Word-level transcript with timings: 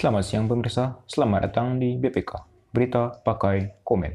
Selamat 0.00 0.24
siang 0.24 0.48
pemirsa, 0.48 0.96
selamat 1.04 1.52
datang 1.52 1.76
di 1.76 2.00
BPK, 2.00 2.32
Berita 2.72 3.20
Pakai 3.20 3.84
Komen. 3.84 4.08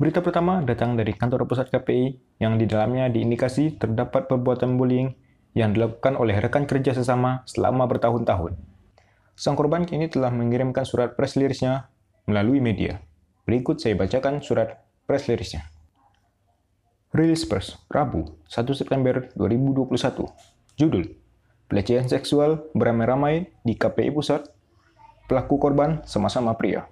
Berita 0.00 0.24
pertama 0.24 0.64
datang 0.64 0.96
dari 0.96 1.12
kantor 1.12 1.44
pusat 1.44 1.68
KPI 1.68 2.40
yang 2.40 2.56
di 2.56 2.64
dalamnya 2.64 3.12
diindikasi 3.12 3.76
terdapat 3.76 4.32
perbuatan 4.32 4.80
bullying 4.80 5.12
yang 5.52 5.76
dilakukan 5.76 6.16
oleh 6.16 6.40
rekan 6.40 6.64
kerja 6.64 6.96
sesama 6.96 7.44
selama 7.44 7.84
bertahun-tahun. 7.84 8.56
Sang 9.36 9.60
korban 9.60 9.84
kini 9.84 10.08
telah 10.08 10.32
mengirimkan 10.32 10.88
surat 10.88 11.12
press 11.20 11.36
release-nya 11.36 11.92
melalui 12.24 12.64
media. 12.64 13.04
Berikut 13.44 13.76
saya 13.76 13.92
bacakan 13.92 14.40
surat 14.40 14.88
press 15.04 15.28
release-nya. 15.28 15.75
Rilis 17.16 17.48
Pers, 17.48 17.80
Rabu, 17.88 18.36
1 18.44 18.76
September 18.76 19.32
2021. 19.40 20.28
Judul, 20.76 21.16
Pelecehan 21.66 22.06
seksual 22.06 22.68
beramai-ramai 22.78 23.50
di 23.66 23.74
KPI 23.74 24.14
Pusat. 24.14 24.52
Pelaku 25.26 25.58
korban 25.58 26.04
sama-sama 26.06 26.54
pria. 26.54 26.86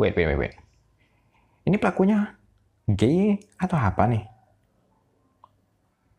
Wait, 0.00 0.16
wait, 0.16 0.38
wait. 0.38 0.54
Ini 1.68 1.76
pelakunya 1.76 2.38
gay 2.88 3.36
atau 3.60 3.76
apa 3.76 4.08
nih? 4.08 4.24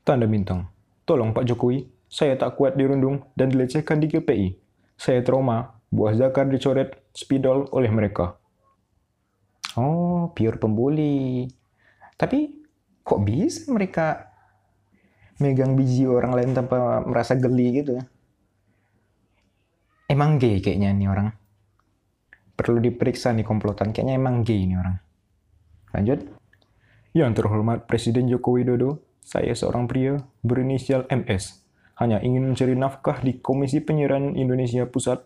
Tanda 0.06 0.30
bintang. 0.30 0.70
Tolong 1.08 1.34
Pak 1.34 1.50
Jokowi, 1.50 1.90
saya 2.06 2.38
tak 2.38 2.54
kuat 2.60 2.78
dirundung 2.78 3.26
dan 3.34 3.50
dilecehkan 3.50 3.98
di 3.98 4.14
KPI. 4.14 4.48
Saya 5.00 5.26
trauma, 5.26 5.82
buah 5.90 6.14
zakar 6.20 6.46
dicoret, 6.46 7.00
spidol 7.16 7.66
oleh 7.74 7.90
mereka. 7.90 8.38
Oh, 9.80 10.30
pure 10.38 10.62
pembuli. 10.62 11.50
Tapi 12.14 12.65
kok 13.06 13.22
bisa 13.22 13.70
mereka 13.70 14.34
megang 15.38 15.78
biji 15.78 16.10
orang 16.10 16.34
lain 16.34 16.52
tanpa 16.58 17.06
merasa 17.06 17.38
geli 17.38 17.86
gitu 17.86 18.02
ya? 18.02 18.04
Emang 20.10 20.42
gay 20.42 20.58
kayaknya 20.58 20.90
nih 20.90 21.10
orang. 21.10 21.30
Perlu 22.58 22.82
diperiksa 22.82 23.30
nih 23.38 23.46
komplotan. 23.46 23.94
Kayaknya 23.94 24.16
emang 24.18 24.42
gay 24.42 24.66
nih 24.66 24.78
orang. 24.82 24.98
Lanjut. 25.94 26.20
Yang 27.16 27.32
terhormat 27.42 27.88
Presiden 27.88 28.28
Joko 28.28 28.58
Widodo, 28.58 29.06
saya 29.24 29.56
seorang 29.56 29.88
pria 29.88 30.20
berinisial 30.44 31.08
MS. 31.08 31.64
Hanya 31.96 32.20
ingin 32.20 32.52
mencari 32.52 32.76
nafkah 32.76 33.24
di 33.24 33.40
Komisi 33.40 33.80
Penyiaran 33.80 34.36
Indonesia 34.36 34.84
Pusat. 34.84 35.24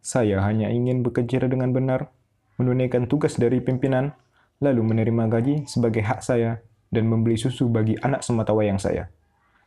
Saya 0.00 0.40
hanya 0.48 0.72
ingin 0.72 1.04
bekerja 1.04 1.44
dengan 1.44 1.76
benar, 1.76 2.08
menunaikan 2.56 3.04
tugas 3.04 3.36
dari 3.36 3.60
pimpinan, 3.60 4.16
lalu 4.64 4.80
menerima 4.80 5.28
gaji 5.28 5.68
sebagai 5.68 6.00
hak 6.00 6.24
saya 6.24 6.64
dan 6.90 7.06
membeli 7.06 7.38
susu 7.38 7.70
bagi 7.70 7.94
anak 8.02 8.26
sematawayang 8.26 8.82
saya. 8.82 9.08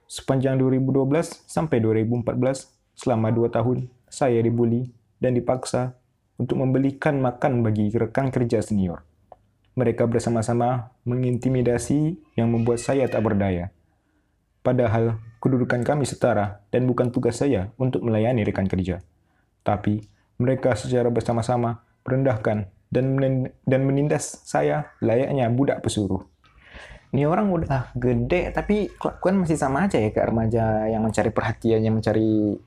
Sepanjang 0.06 0.60
2012 0.60 1.48
sampai 1.48 1.80
2014, 1.80 2.70
selama 2.94 3.32
dua 3.34 3.50
tahun, 3.50 3.90
saya 4.12 4.44
dibully 4.44 4.92
dan 5.18 5.34
dipaksa 5.34 5.96
untuk 6.38 6.60
membelikan 6.60 7.18
makan 7.18 7.64
bagi 7.64 7.90
rekan 7.90 8.30
kerja 8.30 8.60
senior. 8.62 9.02
Mereka 9.74 10.06
bersama-sama 10.06 10.94
mengintimidasi 11.08 12.20
yang 12.38 12.52
membuat 12.54 12.78
saya 12.78 13.10
tak 13.10 13.26
berdaya. 13.26 13.74
Padahal 14.62 15.18
kedudukan 15.42 15.82
kami 15.82 16.06
setara 16.06 16.62
dan 16.70 16.86
bukan 16.86 17.10
tugas 17.10 17.42
saya 17.42 17.74
untuk 17.80 18.06
melayani 18.06 18.46
rekan 18.46 18.70
kerja. 18.70 19.02
Tapi 19.66 20.04
mereka 20.38 20.76
secara 20.78 21.10
bersama-sama 21.10 21.82
merendahkan 22.06 22.70
dan 22.94 23.82
menindas 23.88 24.44
saya 24.46 24.94
layaknya 25.02 25.50
budak 25.50 25.82
pesuruh. 25.82 26.33
Ini 27.14 27.30
orang 27.30 27.54
udah 27.54 27.94
gede 27.94 28.50
tapi 28.50 28.90
kelakuan 28.98 29.46
masih 29.46 29.54
sama 29.54 29.86
aja 29.86 30.02
ya 30.02 30.10
kayak 30.10 30.34
remaja 30.34 30.90
yang 30.90 31.06
mencari 31.06 31.30
perhatian, 31.30 31.86
yang 31.86 31.94
mencari 31.94 32.58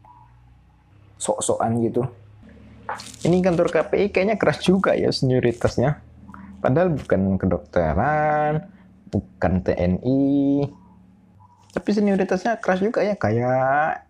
sok-sokan 1.19 1.83
gitu. 1.83 2.07
Ini 3.27 3.43
kantor 3.43 3.75
KPI 3.75 4.15
kayaknya 4.15 4.39
keras 4.39 4.63
juga 4.63 4.95
ya 4.95 5.11
senioritasnya. 5.11 5.99
Padahal 6.63 6.95
bukan 6.95 7.43
kedokteran, 7.43 8.71
bukan 9.11 9.53
TNI, 9.67 10.71
tapi 11.77 11.93
senioritasnya 11.93 12.57
keras 12.63 12.81
juga 12.81 13.05
ya, 13.05 13.19
kayak 13.19 14.07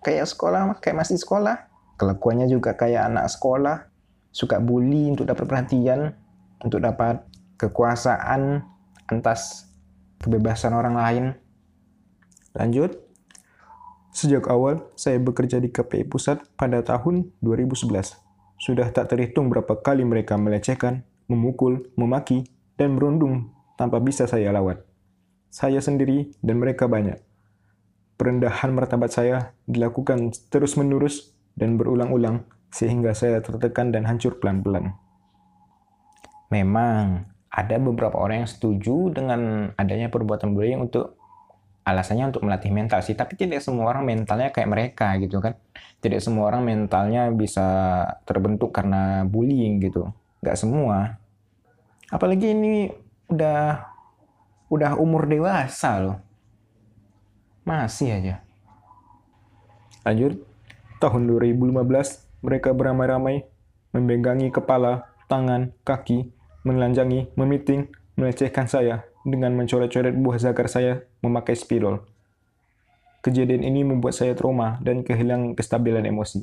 kayak 0.00 0.26
sekolah, 0.26 0.78
kayak 0.80 0.96
masih 1.04 1.20
sekolah. 1.20 1.68
Kelakuannya 2.00 2.48
juga 2.48 2.72
kayak 2.72 3.12
anak 3.12 3.26
sekolah, 3.28 3.86
suka 4.32 4.58
bully 4.58 5.12
untuk 5.12 5.28
dapat 5.28 5.44
perhatian, 5.44 6.16
untuk 6.64 6.80
dapat 6.80 7.20
kekuasaan 7.60 8.64
atas 9.12 9.68
kebebasan 10.22 10.72
orang 10.72 10.94
lain. 10.94 11.24
Lanjut. 12.54 13.02
Sejak 14.12 14.46
awal, 14.46 14.84
saya 14.92 15.16
bekerja 15.16 15.56
di 15.56 15.72
KPI 15.72 16.04
Pusat 16.06 16.44
pada 16.54 16.84
tahun 16.84 17.32
2011. 17.40 18.20
Sudah 18.60 18.92
tak 18.92 19.10
terhitung 19.10 19.48
berapa 19.48 19.72
kali 19.80 20.04
mereka 20.04 20.36
melecehkan, 20.36 21.02
memukul, 21.26 21.90
memaki, 21.96 22.44
dan 22.76 22.94
merundung 22.94 23.50
tanpa 23.80 23.98
bisa 23.98 24.28
saya 24.28 24.52
lawat. 24.52 24.84
Saya 25.48 25.80
sendiri 25.80 26.30
dan 26.44 26.60
mereka 26.60 26.86
banyak. 26.86 27.18
Perendahan 28.20 28.70
martabat 28.70 29.10
saya 29.10 29.56
dilakukan 29.64 30.30
terus-menerus 30.52 31.34
dan 31.56 31.80
berulang-ulang 31.80 32.44
sehingga 32.68 33.16
saya 33.16 33.40
tertekan 33.40 33.90
dan 33.90 34.04
hancur 34.04 34.38
pelan-pelan. 34.38 34.96
Memang 36.52 37.31
ada 37.52 37.76
beberapa 37.76 38.16
orang 38.16 38.44
yang 38.44 38.50
setuju 38.50 39.12
dengan 39.12 39.70
adanya 39.76 40.08
perbuatan 40.08 40.56
bullying 40.56 40.80
untuk 40.80 41.20
alasannya 41.84 42.32
untuk 42.32 42.46
melatih 42.48 42.72
mental 42.72 43.04
sih, 43.04 43.12
tapi 43.12 43.36
tidak 43.36 43.60
semua 43.60 43.92
orang 43.92 44.08
mentalnya 44.08 44.48
kayak 44.48 44.70
mereka 44.70 45.20
gitu 45.20 45.42
kan. 45.44 45.58
Tidak 46.00 46.18
semua 46.18 46.48
orang 46.48 46.64
mentalnya 46.64 47.28
bisa 47.28 47.68
terbentuk 48.24 48.72
karena 48.72 49.28
bullying 49.28 49.82
gitu. 49.82 50.08
Gak 50.40 50.56
semua 50.56 51.22
apalagi 52.12 52.52
ini 52.52 52.92
udah 53.32 53.88
udah 54.68 55.00
umur 55.00 55.24
dewasa 55.24 55.96
loh 55.96 56.18
masih 57.64 58.12
aja 58.12 58.34
lanjut 60.04 60.44
tahun 61.00 61.24
2015 61.24 62.44
mereka 62.44 62.76
beramai-ramai 62.76 63.48
membegangi 63.96 64.52
kepala 64.52 65.08
tangan 65.24 65.72
kaki 65.88 66.28
menelanjangi 66.62 67.34
memiting 67.34 67.90
melecehkan 68.18 68.66
saya 68.66 69.06
dengan 69.22 69.54
mencoret-coret 69.54 70.14
buah 70.18 70.38
zakar 70.38 70.66
saya 70.66 71.06
memakai 71.22 71.54
spidol 71.54 72.02
Kejadian 73.22 73.62
ini 73.62 73.86
membuat 73.86 74.18
saya 74.18 74.34
trauma 74.34 74.82
dan 74.82 75.06
kehilangan 75.06 75.54
kestabilan 75.54 76.02
emosi. 76.02 76.42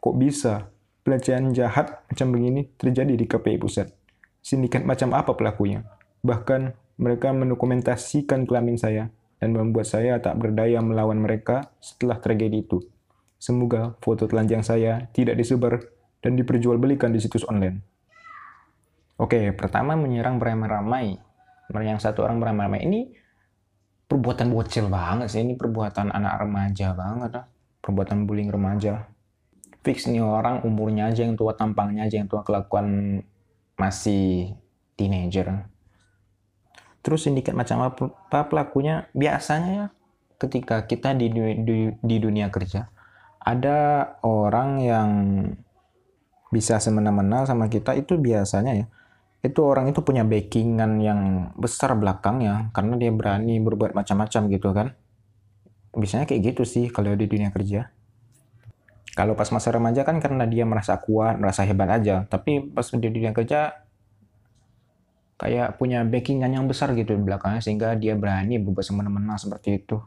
Kok 0.00 0.16
bisa 0.16 0.72
pelecehan 1.04 1.52
jahat 1.52 2.00
macam 2.08 2.32
begini 2.32 2.64
terjadi 2.80 3.12
di 3.12 3.28
KPI 3.28 3.60
Pusat? 3.60 3.92
sindikat 4.44 4.84
macam 4.84 5.16
apa 5.16 5.32
pelakunya. 5.32 5.88
Bahkan 6.20 6.76
mereka 7.00 7.32
mendokumentasikan 7.32 8.44
kelamin 8.44 8.76
saya 8.76 9.08
dan 9.40 9.56
membuat 9.56 9.88
saya 9.88 10.20
tak 10.20 10.36
berdaya 10.36 10.84
melawan 10.84 11.16
mereka 11.16 11.72
setelah 11.80 12.20
tragedi 12.20 12.60
itu. 12.60 12.84
Semoga 13.40 13.96
foto 14.04 14.28
telanjang 14.28 14.60
saya 14.60 15.08
tidak 15.16 15.40
disebar 15.40 15.80
dan 16.20 16.36
diperjualbelikan 16.36 17.10
di 17.10 17.24
situs 17.24 17.48
online. 17.48 17.80
Oke, 19.14 19.54
pertama 19.54 19.94
menyerang 19.94 20.42
beramai-ramai. 20.42 21.22
Yang 21.70 22.00
satu 22.02 22.26
orang 22.26 22.42
beramai-ramai 22.42 22.82
ini 22.82 23.00
perbuatan 24.10 24.50
bocil 24.50 24.90
banget 24.90 25.30
sih. 25.30 25.46
Ini 25.46 25.54
perbuatan 25.54 26.10
anak 26.10 26.34
remaja 26.42 26.92
banget 26.98 27.30
lah. 27.30 27.46
Perbuatan 27.78 28.26
bullying 28.26 28.50
remaja. 28.50 29.06
Fix 29.84 30.08
nih 30.10 30.24
orang 30.24 30.64
umurnya 30.66 31.12
aja 31.12 31.28
yang 31.28 31.36
tua, 31.36 31.54
tampangnya 31.54 32.08
aja 32.08 32.16
yang 32.18 32.26
tua, 32.26 32.40
kelakuan 32.42 33.20
masih 33.76 34.56
teenager. 34.96 35.68
Terus 37.04 37.28
sindikat 37.28 37.52
macam 37.52 37.84
apa 37.84 38.48
pelakunya? 38.48 39.12
Biasanya 39.12 39.70
ya 39.70 39.86
ketika 40.40 40.88
kita 40.88 41.12
di, 41.14 41.28
di, 41.30 41.92
di 41.92 42.16
dunia 42.16 42.48
kerja, 42.48 42.88
ada 43.44 43.78
orang 44.24 44.70
yang 44.80 45.10
bisa 46.48 46.80
semena-mena 46.80 47.44
sama 47.44 47.68
kita 47.68 47.92
itu 47.98 48.16
biasanya 48.16 48.72
ya 48.72 48.86
itu 49.44 49.60
orang 49.60 49.92
itu 49.92 50.00
punya 50.00 50.24
backingan 50.24 51.04
yang 51.04 51.20
besar 51.60 51.92
belakangnya 51.92 52.72
karena 52.72 52.96
dia 52.96 53.12
berani 53.12 53.60
berbuat 53.60 53.92
macam-macam 53.92 54.42
gitu 54.48 54.68
kan 54.72 54.96
biasanya 55.92 56.24
kayak 56.24 56.56
gitu 56.56 56.62
sih 56.64 56.88
kalau 56.88 57.12
di 57.12 57.28
dunia 57.28 57.52
kerja 57.52 57.92
kalau 59.14 59.38
pas 59.38 59.46
masa 59.54 59.70
remaja 59.70 60.02
kan 60.02 60.18
karena 60.18 60.42
dia 60.42 60.66
merasa 60.66 60.98
kuat, 60.98 61.38
merasa 61.38 61.62
hebat 61.62 61.86
aja. 61.86 62.26
Tapi 62.26 62.74
pas 62.74 62.82
di 62.90 62.98
dunia 62.98 63.30
kerja 63.30 63.78
kayak 65.38 65.78
punya 65.78 66.02
backingan 66.02 66.50
yang 66.50 66.66
besar 66.66 66.94
gitu 66.98 67.14
di 67.14 67.22
belakangnya 67.22 67.62
sehingga 67.62 67.94
dia 67.94 68.18
berani 68.18 68.58
berbuat 68.58 68.82
semena-mena 68.82 69.38
seperti 69.38 69.78
itu. 69.78 70.02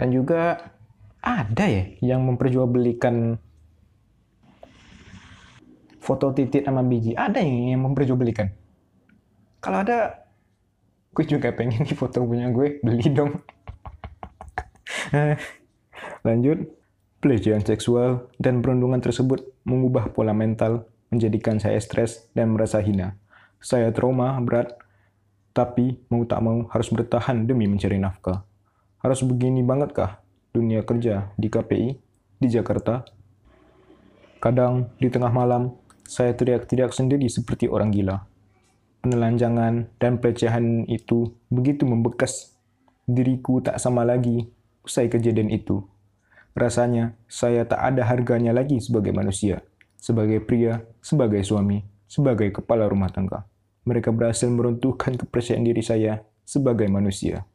Dan 0.00 0.08
juga 0.16 0.72
ada 1.20 1.64
ya 1.68 1.92
yang 2.00 2.24
memperjualbelikan 2.24 3.36
foto 6.08 6.32
titik 6.32 6.64
sama 6.64 6.80
biji. 6.80 7.12
Ada 7.12 7.44
yang, 7.44 7.76
yang 7.76 7.80
memperjualbelikan. 7.84 8.48
Kalau 9.60 9.84
ada 9.84 10.24
gue 11.12 11.24
juga 11.28 11.52
pengen 11.52 11.84
nih 11.84 11.92
foto 11.92 12.24
punya 12.24 12.48
gue 12.48 12.80
beli 12.80 13.12
dong. 13.12 13.36
Lanjut. 16.26 16.72
Pelecehan 17.18 17.66
seksual 17.66 18.30
dan 18.38 18.62
perundungan 18.62 19.02
tersebut 19.02 19.42
mengubah 19.66 20.14
pola 20.14 20.30
mental 20.30 20.86
menjadikan 21.10 21.58
saya 21.58 21.74
stres 21.82 22.30
dan 22.30 22.54
merasa 22.54 22.78
hina. 22.78 23.18
Saya 23.58 23.90
trauma 23.90 24.38
berat 24.38 24.78
tapi 25.50 25.98
mau 26.06 26.22
tak 26.22 26.38
mau 26.46 26.70
harus 26.70 26.86
bertahan 26.94 27.42
demi 27.42 27.66
mencari 27.66 27.98
nafkah. 27.98 28.46
Harus 29.02 29.26
begini 29.26 29.66
banget 29.66 29.98
kah 29.98 30.22
dunia 30.54 30.86
kerja 30.86 31.34
di 31.34 31.50
KPI 31.50 31.88
di 32.38 32.46
Jakarta. 32.46 33.02
Kadang 34.38 34.94
di 35.02 35.10
tengah 35.10 35.34
malam 35.34 35.74
saya 36.08 36.32
teriak-teriak 36.32 36.96
sendiri 36.96 37.28
seperti 37.28 37.68
orang 37.68 37.92
gila 37.92 38.24
penelanjangan, 39.02 39.88
dan 39.96 40.18
pelecehan 40.18 40.84
itu 40.90 41.32
begitu 41.48 41.86
membekas. 41.86 42.54
Diriku 43.08 43.64
tak 43.64 43.80
sama 43.80 44.04
lagi 44.04 44.52
usai 44.84 45.08
kejadian 45.08 45.48
itu. 45.48 45.80
Rasanya 46.52 47.16
saya 47.30 47.64
tak 47.64 47.80
ada 47.80 48.04
harganya 48.04 48.52
lagi 48.52 48.82
sebagai 48.82 49.14
manusia, 49.14 49.64
sebagai 49.96 50.42
pria, 50.44 50.84
sebagai 51.00 51.40
suami, 51.46 51.80
sebagai 52.04 52.52
kepala 52.52 52.84
rumah 52.84 53.08
tangga. 53.08 53.48
Mereka 53.88 54.12
berhasil 54.12 54.50
meruntuhkan 54.52 55.16
kepercayaan 55.16 55.64
diri 55.64 55.80
saya 55.80 56.20
sebagai 56.44 56.90
manusia. 56.92 57.48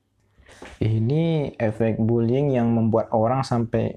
Ini 0.81 1.53
efek 1.59 2.01
bullying 2.01 2.57
yang 2.57 2.73
membuat 2.73 3.13
orang 3.13 3.45
sampai 3.45 3.93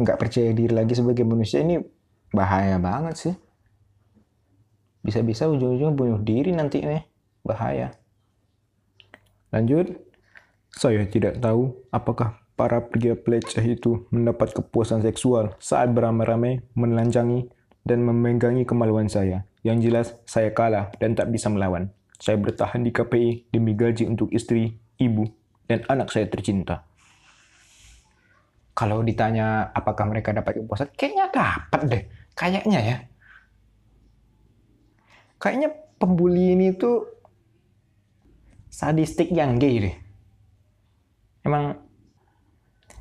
nggak 0.00 0.16
percaya 0.16 0.56
diri 0.56 0.72
lagi 0.72 0.96
sebagai 0.96 1.28
manusia 1.28 1.60
ini 1.60 1.76
bahaya 2.32 2.80
banget 2.80 3.14
sih 3.14 3.34
bisa-bisa 5.02 5.50
ujung-ujungnya 5.50 5.94
bunuh 5.94 6.20
diri 6.22 6.54
nanti 6.54 6.82
nih 6.82 7.02
bahaya 7.42 7.94
lanjut 9.50 9.98
saya 10.72 11.04
tidak 11.04 11.36
tahu 11.42 11.76
apakah 11.92 12.42
para 12.56 12.80
pria 12.84 13.18
peleceh 13.18 13.64
itu 13.64 14.06
mendapat 14.14 14.54
kepuasan 14.56 15.02
seksual 15.04 15.52
saat 15.58 15.92
beramai-ramai 15.92 16.64
menelanjangi 16.78 17.50
dan 17.82 18.06
memegangi 18.06 18.62
kemaluan 18.62 19.10
saya. 19.10 19.44
Yang 19.66 19.78
jelas, 19.82 20.06
saya 20.26 20.54
kalah 20.54 20.94
dan 20.98 21.18
tak 21.18 21.30
bisa 21.30 21.50
melawan. 21.50 21.90
Saya 22.22 22.38
bertahan 22.38 22.86
di 22.86 22.94
KPI 22.94 23.50
demi 23.50 23.74
gaji 23.74 24.06
untuk 24.06 24.30
istri, 24.30 24.78
ibu, 24.98 25.26
dan 25.66 25.82
anak 25.90 26.14
saya 26.14 26.30
tercinta. 26.30 26.86
Kalau 28.72 29.02
ditanya 29.02 29.74
apakah 29.74 30.06
mereka 30.08 30.30
dapat 30.30 30.62
kepuasan, 30.62 30.94
kayaknya 30.94 31.26
dapat 31.34 31.80
deh. 31.90 32.02
Kayaknya 32.32 32.80
ya 32.80 32.96
kayaknya 35.42 35.74
pembuli 35.98 36.54
ini 36.54 36.70
tuh 36.78 37.02
sadistik 38.70 39.34
yang 39.34 39.58
gay 39.58 39.90
deh. 39.90 39.96
Emang 41.42 41.82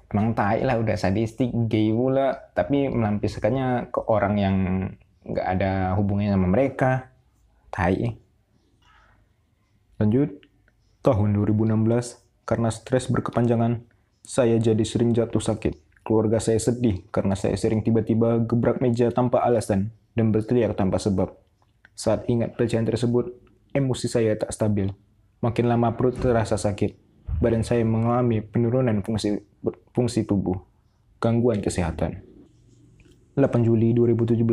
emang 0.09 0.33
tai 0.33 0.65
lah 0.65 0.81
udah 0.81 0.97
sadistik 0.97 1.53
gay 1.69 1.93
pula. 1.93 2.49
Tapi 2.57 2.89
melampiaskannya 2.89 3.93
ke 3.93 4.01
orang 4.09 4.35
yang 4.41 4.55
nggak 5.21 5.47
ada 5.47 5.93
hubungannya 5.93 6.33
sama 6.33 6.47
mereka. 6.49 7.13
Tai. 7.69 8.17
Lanjut. 10.01 10.41
Tahun 11.01 11.33
2016 11.33 12.45
karena 12.45 12.69
stres 12.69 13.09
berkepanjangan 13.09 13.81
saya 14.21 14.61
jadi 14.61 14.85
sering 14.85 15.17
jatuh 15.17 15.41
sakit. 15.41 16.05
Keluarga 16.05 16.37
saya 16.37 16.61
sedih 16.61 17.09
karena 17.09 17.33
saya 17.33 17.57
sering 17.57 17.81
tiba-tiba 17.81 18.37
gebrak 18.45 18.81
meja 18.85 19.09
tanpa 19.09 19.41
alasan 19.41 19.93
dan 20.13 20.29
berteriak 20.29 20.77
tanpa 20.77 21.01
sebab 21.01 21.40
saat 21.95 22.25
ingat 22.27 22.57
pelecehan 22.57 22.87
tersebut, 22.87 23.35
emosi 23.75 24.07
saya 24.07 24.35
tak 24.35 24.51
stabil. 24.55 24.91
Makin 25.41 25.65
lama 25.65 25.97
perut 25.97 26.17
terasa 26.17 26.55
sakit. 26.57 26.97
Badan 27.41 27.65
saya 27.65 27.81
mengalami 27.81 28.45
penurunan 28.45 29.01
fungsi, 29.01 29.41
fungsi 29.93 30.27
tubuh. 30.27 30.59
Gangguan 31.21 31.61
kesehatan. 31.61 32.25
8 33.37 33.47
Juli 33.63 33.93
2017, 33.95 34.43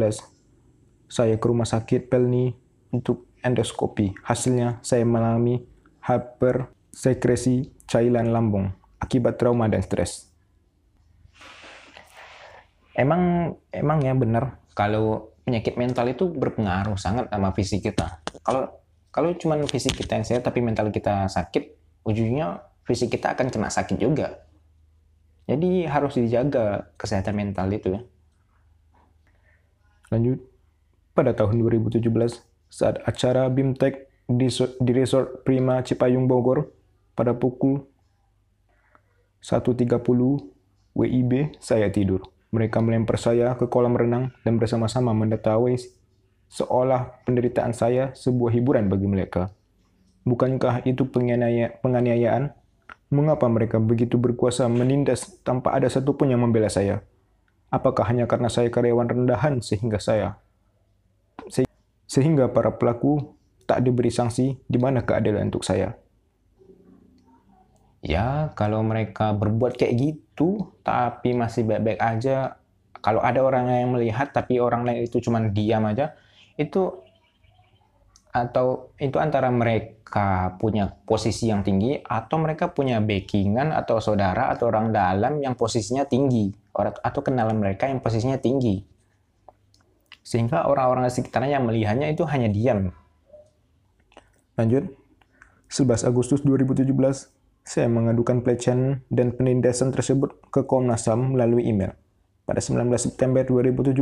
saya 1.08 1.34
ke 1.40 1.46
rumah 1.48 1.66
sakit 1.66 2.12
Pelni 2.12 2.54
untuk 2.92 3.26
endoskopi. 3.42 4.14
Hasilnya 4.22 4.78
saya 4.84 5.02
mengalami 5.02 5.64
hypersekresi 6.04 7.72
cairan 7.88 8.30
lambung 8.30 8.70
akibat 9.00 9.40
trauma 9.40 9.66
dan 9.70 9.80
stres. 9.82 10.28
Emang 12.98 13.54
emang 13.70 14.02
ya 14.02 14.12
benar 14.12 14.58
kalau 14.74 15.32
penyakit 15.48 15.80
mental 15.80 16.04
itu 16.12 16.28
berpengaruh 16.28 17.00
sangat 17.00 17.32
sama 17.32 17.56
fisik 17.56 17.88
kita. 17.88 18.20
Kalau 18.44 18.68
kalau 19.08 19.32
cuma 19.40 19.56
fisik 19.64 19.96
kita 19.96 20.20
yang 20.20 20.26
sehat 20.28 20.44
tapi 20.44 20.60
mental 20.60 20.92
kita 20.92 21.24
sakit, 21.24 21.72
ujungnya 22.04 22.60
fisik 22.84 23.16
kita 23.16 23.32
akan 23.32 23.48
kena 23.48 23.72
sakit 23.72 23.96
juga. 23.96 24.44
Jadi 25.48 25.88
harus 25.88 26.20
dijaga 26.20 26.92
kesehatan 27.00 27.32
mental 27.32 27.72
itu 27.72 27.96
ya. 27.96 28.04
Lanjut, 30.12 30.44
pada 31.16 31.32
tahun 31.32 31.64
2017 31.64 32.04
saat 32.68 33.00
acara 33.08 33.48
BIMTEK 33.48 34.28
di, 34.28 34.48
di 34.84 34.92
Resort 34.92 35.40
Prima 35.48 35.80
Cipayung 35.80 36.28
Bogor 36.28 36.68
pada 37.16 37.32
pukul 37.32 37.80
1.30 39.40 39.96
WIB 40.92 41.32
saya 41.56 41.88
tidur. 41.88 42.37
Mereka 42.48 42.80
melempar 42.80 43.20
saya 43.20 43.52
ke 43.56 43.68
kolam 43.68 43.92
renang 43.92 44.32
dan 44.40 44.56
bersama-sama 44.56 45.12
mendakwa 45.12 45.68
seolah 46.48 47.20
penderitaan 47.28 47.76
saya 47.76 48.16
sebuah 48.16 48.56
hiburan 48.56 48.88
bagi 48.88 49.04
mereka. 49.04 49.52
Bukankah 50.24 50.84
itu 50.88 51.04
penganiayaan? 51.08 52.56
Mengapa 53.08 53.48
mereka 53.48 53.80
begitu 53.80 54.20
berkuasa 54.20 54.68
menindas 54.68 55.40
tanpa 55.40 55.72
ada 55.72 55.88
satupun 55.88 56.28
yang 56.28 56.44
membela 56.44 56.68
saya? 56.68 57.00
Apakah 57.68 58.08
hanya 58.08 58.24
karena 58.24 58.48
saya 58.48 58.72
karyawan 58.72 59.08
rendahan 59.12 59.60
sehingga 59.60 60.00
saya 60.00 60.40
sehingga 62.08 62.48
para 62.48 62.72
pelaku 62.72 63.36
tak 63.68 63.84
diberi 63.84 64.08
sanksi 64.08 64.56
di 64.64 64.78
mana 64.80 65.04
keadilan 65.04 65.52
untuk 65.52 65.62
saya? 65.62 65.92
Ya 68.02 68.54
kalau 68.54 68.82
mereka 68.86 69.34
berbuat 69.34 69.74
kayak 69.74 69.94
gitu 69.98 70.70
tapi 70.86 71.34
masih 71.34 71.66
baik-baik 71.66 71.98
aja 71.98 72.58
kalau 73.02 73.22
ada 73.22 73.42
orang 73.42 73.70
yang 73.70 73.94
melihat 73.94 74.30
tapi 74.30 74.62
orang 74.62 74.86
lain 74.86 75.06
itu 75.06 75.18
cuma 75.18 75.42
diam 75.42 75.82
aja 75.86 76.14
itu 76.58 77.08
atau 78.28 78.92
itu 79.00 79.16
antara 79.18 79.48
mereka 79.48 80.54
punya 80.60 80.94
posisi 81.08 81.50
yang 81.50 81.64
tinggi 81.66 81.98
atau 81.98 82.36
mereka 82.38 82.70
punya 82.70 83.02
backingan 83.02 83.74
atau 83.74 83.98
saudara 83.98 84.52
atau 84.52 84.70
orang 84.70 84.94
dalam 84.94 85.40
yang 85.42 85.58
posisinya 85.58 86.06
tinggi 86.06 86.52
atau 86.78 87.20
kenalan 87.24 87.58
mereka 87.58 87.90
yang 87.90 87.98
posisinya 87.98 88.38
tinggi. 88.38 88.86
Sehingga 90.22 90.68
orang-orang 90.68 91.08
sekitarnya 91.08 91.58
yang 91.58 91.64
melihatnya 91.66 92.12
itu 92.12 92.22
hanya 92.28 92.52
diam. 92.52 92.92
Lanjut. 94.54 94.92
11 95.68 96.08
Agustus 96.08 96.40
2017 96.44 96.88
saya 97.68 97.84
mengadukan 97.92 98.40
pelecehan 98.40 99.04
dan 99.12 99.36
penindasan 99.36 99.92
tersebut 99.92 100.40
ke 100.48 100.64
Komnas 100.64 101.04
HAM 101.04 101.36
melalui 101.36 101.68
email. 101.68 101.92
Pada 102.48 102.64
19 102.64 102.88
September 102.96 103.44
2017, 103.44 103.92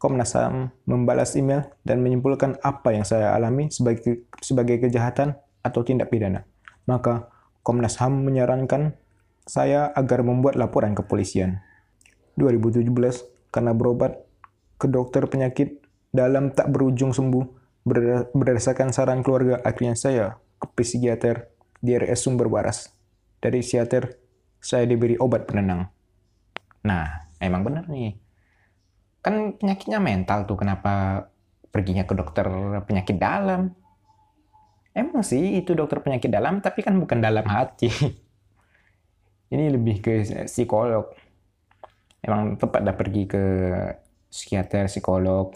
Komnas 0.00 0.32
HAM 0.32 0.72
membalas 0.88 1.36
email 1.36 1.68
dan 1.84 2.00
menyimpulkan 2.00 2.56
apa 2.64 2.96
yang 2.96 3.04
saya 3.04 3.36
alami 3.36 3.68
sebagai, 3.68 4.24
sebagai 4.40 4.80
kejahatan 4.80 5.36
atau 5.60 5.84
tindak 5.84 6.08
pidana. 6.08 6.48
Maka 6.88 7.28
Komnas 7.60 8.00
HAM 8.00 8.24
menyarankan 8.24 8.96
saya 9.44 9.92
agar 9.92 10.24
membuat 10.24 10.56
laporan 10.56 10.96
ke 10.96 11.04
polisian. 11.04 11.60
2017, 12.40 12.88
karena 13.52 13.76
berobat 13.76 14.16
ke 14.80 14.88
dokter 14.88 15.28
penyakit 15.28 15.84
dalam 16.08 16.56
tak 16.56 16.72
berujung 16.72 17.12
sembuh, 17.12 17.44
berdasarkan 18.32 18.96
saran 18.96 19.20
keluarga, 19.20 19.60
akhirnya 19.60 19.92
saya 19.92 20.40
ke 20.56 20.72
psikiater 20.72 21.57
di 21.78 21.94
RS 21.94 22.26
Sumber 22.26 22.50
Waras. 22.50 22.90
Dari 23.38 23.62
psikiater, 23.62 24.10
saya 24.58 24.84
diberi 24.84 25.14
obat 25.18 25.46
penenang. 25.46 25.86
Nah, 26.82 27.30
emang 27.38 27.62
benar 27.62 27.86
nih. 27.86 28.18
Kan 29.22 29.58
penyakitnya 29.58 30.02
mental 30.02 30.46
tuh, 30.46 30.58
kenapa 30.58 31.26
perginya 31.70 32.02
ke 32.02 32.14
dokter 32.18 32.46
penyakit 32.82 33.16
dalam? 33.18 33.70
Emang 34.94 35.22
sih 35.22 35.62
itu 35.62 35.78
dokter 35.78 36.02
penyakit 36.02 36.26
dalam, 36.26 36.58
tapi 36.58 36.82
kan 36.82 36.98
bukan 36.98 37.22
dalam 37.22 37.46
hati. 37.46 37.86
Ini 39.54 39.70
lebih 39.70 40.02
ke 40.02 40.12
psikolog. 40.50 41.14
Emang 42.18 42.58
tepat 42.58 42.82
dah 42.82 42.96
pergi 42.98 43.22
ke 43.30 43.44
psikiater, 44.28 44.90
psikolog. 44.90 45.54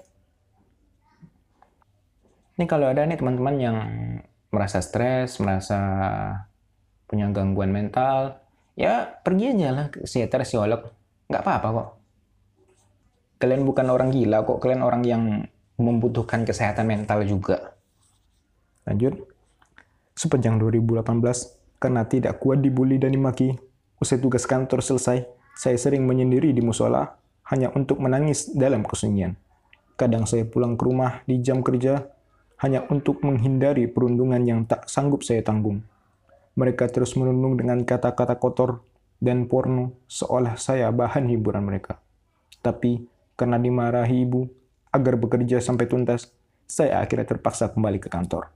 Ini 2.56 2.64
kalau 2.70 2.86
ada 2.86 3.02
nih 3.02 3.18
teman-teman 3.18 3.56
yang 3.58 3.76
merasa 4.52 4.84
stres, 4.84 5.40
merasa 5.40 5.80
punya 7.08 7.26
gangguan 7.32 7.72
mental, 7.72 8.38
ya 8.76 9.08
pergi 9.24 9.56
aja 9.56 9.68
lah 9.72 9.86
ke 9.88 10.04
psikiater, 10.04 10.44
psikolog. 10.44 10.92
Nggak 11.32 11.42
apa-apa 11.42 11.68
kok. 11.72 11.88
Kalian 13.40 13.64
bukan 13.66 13.90
orang 13.90 14.12
gila 14.12 14.44
kok, 14.46 14.60
kalian 14.62 14.84
orang 14.84 15.02
yang 15.02 15.22
membutuhkan 15.80 16.46
kesehatan 16.46 16.86
mental 16.86 17.24
juga. 17.26 17.74
Lanjut. 18.86 19.18
Sepanjang 20.12 20.60
2018, 20.60 21.02
karena 21.80 22.04
tidak 22.06 22.38
kuat 22.38 22.60
dibully 22.60 23.00
dan 23.00 23.16
dimaki, 23.16 23.56
usai 23.98 24.20
tugas 24.20 24.44
kantor 24.44 24.84
selesai, 24.84 25.24
saya 25.56 25.76
sering 25.80 26.04
menyendiri 26.04 26.52
di 26.52 26.60
musola 26.60 27.16
hanya 27.48 27.72
untuk 27.72 27.98
menangis 27.98 28.52
dalam 28.52 28.84
kesunyian. 28.84 29.34
Kadang 29.96 30.28
saya 30.28 30.44
pulang 30.46 30.76
ke 30.76 30.84
rumah 30.84 31.24
di 31.24 31.40
jam 31.40 31.64
kerja 31.64 32.06
hanya 32.62 32.86
untuk 32.86 33.26
menghindari 33.26 33.90
perundungan 33.90 34.40
yang 34.46 34.62
tak 34.70 34.86
sanggup 34.86 35.26
saya 35.26 35.42
tanggung. 35.42 35.82
Mereka 36.54 36.86
terus 36.94 37.18
menundung 37.18 37.58
dengan 37.58 37.82
kata-kata 37.82 38.38
kotor 38.38 38.86
dan 39.18 39.50
porno 39.50 39.98
seolah 40.06 40.54
saya 40.54 40.94
bahan 40.94 41.26
hiburan 41.26 41.66
mereka. 41.66 41.98
Tapi 42.62 43.02
karena 43.34 43.58
dimarahi 43.58 44.22
ibu 44.22 44.46
agar 44.94 45.18
bekerja 45.18 45.58
sampai 45.58 45.90
tuntas, 45.90 46.30
saya 46.70 47.02
akhirnya 47.02 47.34
terpaksa 47.34 47.74
kembali 47.74 47.98
ke 47.98 48.06
kantor. 48.06 48.54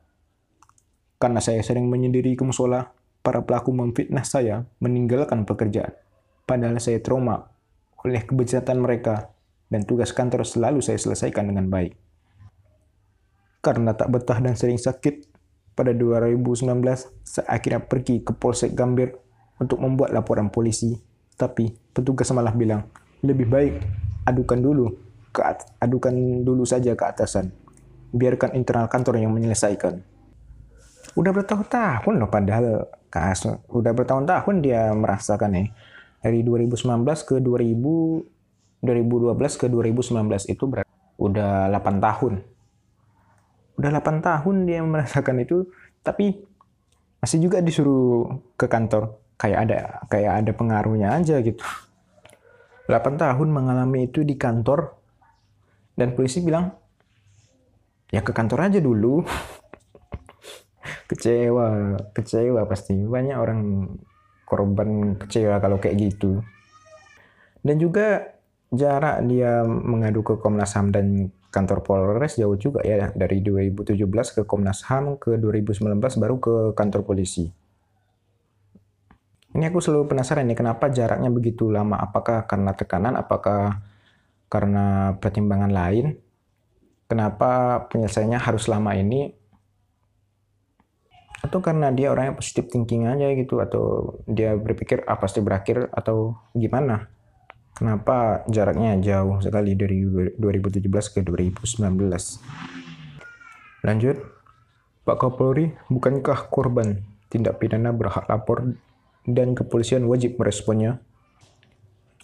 Karena 1.18 1.42
saya 1.42 1.58
sering 1.66 1.90
menyendiri 1.90 2.38
ke 2.38 2.44
musola, 2.46 2.92
para 3.26 3.42
pelaku 3.42 3.74
memfitnah 3.74 4.22
saya 4.22 4.62
meninggalkan 4.78 5.42
pekerjaan. 5.42 5.98
Padahal 6.46 6.78
saya 6.78 7.02
trauma 7.02 7.50
oleh 8.06 8.22
kebejatan 8.22 8.78
mereka 8.78 9.34
dan 9.66 9.82
tugas 9.82 10.14
kantor 10.14 10.46
selalu 10.46 10.78
saya 10.78 10.94
selesaikan 10.94 11.50
dengan 11.50 11.66
baik. 11.66 12.05
Karena 13.66 13.98
tak 13.98 14.14
betah 14.14 14.38
dan 14.38 14.54
sering 14.54 14.78
sakit, 14.78 15.26
pada 15.74 15.90
2019 15.90 16.70
saya 17.26 17.46
akhirnya 17.50 17.82
pergi 17.82 18.22
ke 18.22 18.30
Polsek 18.30 18.78
Gambir 18.78 19.18
untuk 19.58 19.82
membuat 19.82 20.14
laporan 20.14 20.54
polisi. 20.54 20.94
Tapi 21.34 21.74
petugas 21.90 22.30
malah 22.30 22.54
bilang, 22.54 22.86
lebih 23.26 23.50
baik 23.50 23.74
adukan 24.22 24.62
dulu 24.62 24.86
ke 25.34 25.42
adukan 25.82 26.14
dulu 26.46 26.62
saja 26.62 26.94
ke 26.94 27.04
atasan. 27.10 27.50
Biarkan 28.14 28.54
internal 28.54 28.86
kantor 28.86 29.18
yang 29.18 29.34
menyelesaikan 29.34 30.16
udah 31.16 31.32
bertahun-tahun 31.32 32.14
loh 32.20 32.28
padahal 32.28 32.92
kas 33.08 33.48
udah 33.72 33.92
bertahun-tahun 33.96 34.56
dia 34.60 34.92
merasakan 34.92 35.50
nih 35.56 35.68
dari 36.20 36.44
2019 36.44 37.06
ke 37.24 37.40
2000 37.40 38.84
2012 38.84 39.60
ke 39.62 39.66
2019 39.72 40.52
itu 40.52 40.64
berarti 40.68 40.92
udah 41.16 41.72
8 41.72 42.04
tahun 42.04 42.32
udah 43.76 43.90
8 44.00 44.24
tahun 44.24 44.56
dia 44.64 44.80
merasakan 44.80 45.44
itu 45.44 45.68
tapi 46.00 46.40
masih 47.20 47.42
juga 47.42 47.58
disuruh 47.60 48.38
ke 48.54 48.70
kantor. 48.70 49.18
Kayak 49.36 49.58
ada 49.68 49.78
kayak 50.08 50.32
ada 50.44 50.52
pengaruhnya 50.56 51.08
aja 51.12 51.42
gitu. 51.44 51.60
8 52.88 53.18
tahun 53.18 53.48
mengalami 53.50 54.08
itu 54.08 54.22
di 54.22 54.38
kantor 54.38 54.94
dan 55.98 56.14
polisi 56.14 56.40
bilang 56.40 56.72
ya 58.14 58.22
ke 58.22 58.32
kantor 58.32 58.70
aja 58.70 58.78
dulu. 58.80 59.20
Kecewa 61.10 61.98
kecewa 62.14 62.62
pasti. 62.66 62.94
Banyak 62.94 63.36
orang 63.36 63.90
korban 64.46 65.18
kecewa 65.18 65.58
kalau 65.58 65.82
kayak 65.82 65.98
gitu. 65.98 66.42
Dan 67.62 67.82
juga 67.82 68.22
jarak 68.70 69.26
dia 69.26 69.66
mengadu 69.66 70.22
ke 70.22 70.38
Komnas 70.38 70.74
HAM 70.78 70.94
dan 70.94 71.30
kantor 71.56 71.80
Polres 71.80 72.36
jauh 72.36 72.60
juga 72.60 72.84
ya 72.84 73.08
dari 73.16 73.40
2017 73.40 73.96
ke 74.36 74.42
Komnas 74.44 74.84
HAM 74.84 75.16
ke 75.16 75.40
2019 75.40 75.96
baru 76.20 76.36
ke 76.36 76.54
kantor 76.76 77.08
polisi. 77.08 77.48
Ini 79.56 79.72
aku 79.72 79.80
selalu 79.80 80.12
penasaran 80.12 80.44
nih 80.44 80.58
kenapa 80.60 80.92
jaraknya 80.92 81.32
begitu 81.32 81.72
lama? 81.72 81.96
Apakah 81.96 82.44
karena 82.44 82.76
tekanan? 82.76 83.16
Apakah 83.16 83.80
karena 84.52 85.16
pertimbangan 85.16 85.72
lain? 85.72 86.20
Kenapa 87.08 87.80
penyelesaiannya 87.88 88.36
harus 88.36 88.68
lama 88.68 88.92
ini? 88.92 89.32
Atau 91.40 91.64
karena 91.64 91.88
dia 91.88 92.12
orangnya 92.12 92.36
positif 92.36 92.68
thinking 92.68 93.08
aja 93.08 93.32
gitu 93.32 93.64
atau 93.64 94.12
dia 94.28 94.52
berpikir 94.60 95.08
ah 95.08 95.16
pasti 95.16 95.40
berakhir 95.40 95.88
atau 95.88 96.36
gimana 96.52 97.15
kenapa 97.76 98.40
jaraknya 98.48 98.96
jauh 99.04 99.44
sekali 99.44 99.76
dari 99.76 100.00
2017 100.40 100.80
ke 101.12 101.20
2019 101.20 101.84
lanjut. 103.86 104.16
Pak 105.06 105.22
Kapolri 105.22 105.70
bukankah 105.86 106.50
korban 106.50 106.98
tindak 107.30 107.62
pidana 107.62 107.94
berhak 107.94 108.26
lapor 108.26 108.74
dan 109.22 109.54
kepolisian 109.54 110.02
wajib 110.10 110.34
meresponnya? 110.34 110.98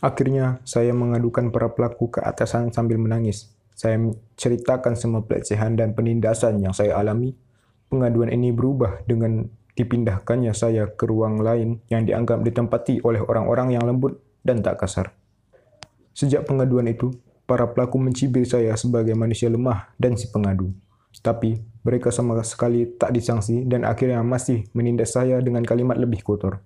Akhirnya 0.03 0.59
saya 0.67 0.91
mengadukan 0.91 1.55
para 1.55 1.71
pelaku 1.71 2.11
ke 2.11 2.19
atasan 2.19 2.75
sambil 2.75 2.99
menangis. 2.99 3.55
Saya 3.79 4.03
ceritakan 4.35 4.99
semua 4.99 5.23
pelecehan 5.23 5.79
dan 5.79 5.95
penindasan 5.95 6.59
yang 6.59 6.75
saya 6.75 6.99
alami. 6.99 7.39
Pengaduan 7.87 8.35
ini 8.35 8.51
berubah 8.51 9.07
dengan 9.07 9.47
dipindahkannya 9.79 10.51
saya 10.51 10.91
ke 10.91 11.07
ruang 11.07 11.39
lain 11.39 11.79
yang 11.87 12.03
dianggap 12.03 12.43
ditempati 12.43 12.99
oleh 13.07 13.23
orang-orang 13.23 13.79
yang 13.79 13.87
lembut 13.87 14.19
dan 14.43 14.59
tak 14.59 14.83
kasar. 14.83 15.15
Sejak 16.13 16.45
pengaduan 16.45 16.89
itu, 16.89 17.13
para 17.49 17.69
pelaku 17.69 18.01
mencibir 18.01 18.45
saya 18.49 18.73
sebagai 18.77 19.13
manusia 19.13 19.49
lemah 19.49 19.93
dan 20.01 20.17
si 20.17 20.29
pengadu. 20.33 20.73
Tapi 21.21 21.61
mereka 21.85 22.09
sama 22.09 22.41
sekali 22.41 22.89
tak 22.97 23.13
disangsi 23.13 23.69
dan 23.69 23.85
akhirnya 23.85 24.25
masih 24.25 24.65
menindas 24.73 25.13
saya 25.13 25.43
dengan 25.45 25.61
kalimat 25.67 26.01
lebih 26.01 26.25
kotor. 26.25 26.65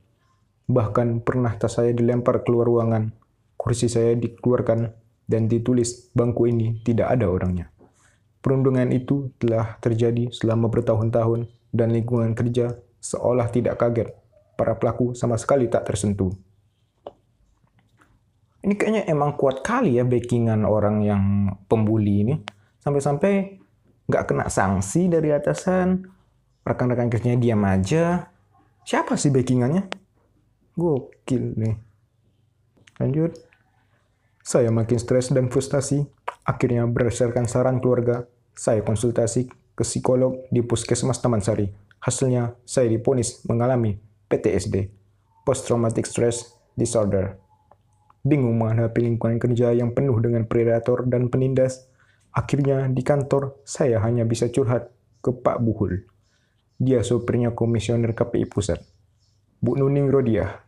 Bahkan 0.67 1.23
pernah 1.23 1.55
tas 1.55 1.79
saya 1.79 1.91
dilempar 1.91 2.43
keluar 2.43 2.67
ruangan, 2.67 3.11
kursi 3.59 3.91
saya 3.91 4.15
dikeluarkan, 4.15 4.91
dan 5.27 5.51
ditulis 5.51 6.11
bangku 6.15 6.47
ini 6.47 6.79
tidak 6.87 7.11
ada 7.19 7.27
orangnya. 7.27 7.67
Perundungan 8.39 8.95
itu 8.95 9.35
telah 9.43 9.75
terjadi 9.83 10.31
selama 10.31 10.71
bertahun-tahun 10.71 11.51
dan 11.75 11.91
lingkungan 11.91 12.31
kerja 12.39 12.79
seolah 13.03 13.51
tidak 13.51 13.83
kaget. 13.83 14.15
Para 14.55 14.79
pelaku 14.79 15.19
sama 15.19 15.35
sekali 15.35 15.67
tak 15.67 15.91
tersentuh. 15.91 16.31
Ini 18.67 18.75
kayaknya 18.75 19.03
emang 19.07 19.39
kuat 19.39 19.63
kali 19.63 19.95
ya 19.95 20.03
backingan 20.03 20.67
orang 20.67 21.07
yang 21.07 21.55
pembuli 21.71 22.27
ini. 22.27 22.35
Sampai-sampai 22.83 23.63
nggak 24.11 24.25
kena 24.27 24.51
sanksi 24.51 25.07
dari 25.07 25.31
atasan, 25.31 26.03
rekan-rekan 26.67 27.07
kerjanya 27.07 27.39
diam 27.39 27.63
aja. 27.63 28.27
Siapa 28.83 29.15
sih 29.15 29.31
backingannya? 29.31 29.87
Gokil 30.75 31.55
nih. 31.55 31.79
Lanjut. 32.99 33.39
Saya 34.43 34.75
makin 34.75 34.99
stres 34.99 35.31
dan 35.31 35.47
frustasi. 35.47 36.03
Akhirnya 36.43 36.87
berdasarkan 36.91 37.47
saran 37.47 37.79
keluarga, 37.79 38.27
saya 38.51 38.83
konsultasi 38.83 39.47
ke 39.79 39.83
psikolog 39.87 40.43
di 40.51 40.67
puskesmas 40.67 41.23
Taman 41.23 41.43
Sari. 41.43 41.71
Hasilnya, 42.03 42.55
saya 42.67 42.91
diponis 42.91 43.43
mengalami 43.47 43.99
PTSD, 44.27 44.91
Post 45.43 45.67
Traumatic 45.71 46.07
Stress 46.07 46.55
Disorder. 46.79 47.46
Bingung 48.27 48.59
menghadapi 48.59 49.07
lingkungan 49.07 49.39
kerja 49.39 49.71
yang 49.71 49.95
penuh 49.95 50.19
dengan 50.19 50.51
predator 50.51 51.07
dan 51.07 51.31
penindas, 51.31 51.87
akhirnya 52.35 52.91
di 52.91 53.07
kantor 53.07 53.63
saya 53.63 54.03
hanya 54.03 54.27
bisa 54.27 54.51
curhat 54.51 54.91
ke 55.23 55.31
Pak 55.31 55.63
Buhul. 55.63 56.03
Dia 56.83 57.07
sopirnya 57.07 57.55
komisioner 57.55 58.19
KPI 58.19 58.51
Pusat. 58.51 58.83
Bu 59.63 59.79
Nuning 59.79 60.11
Rodia. 60.11 60.59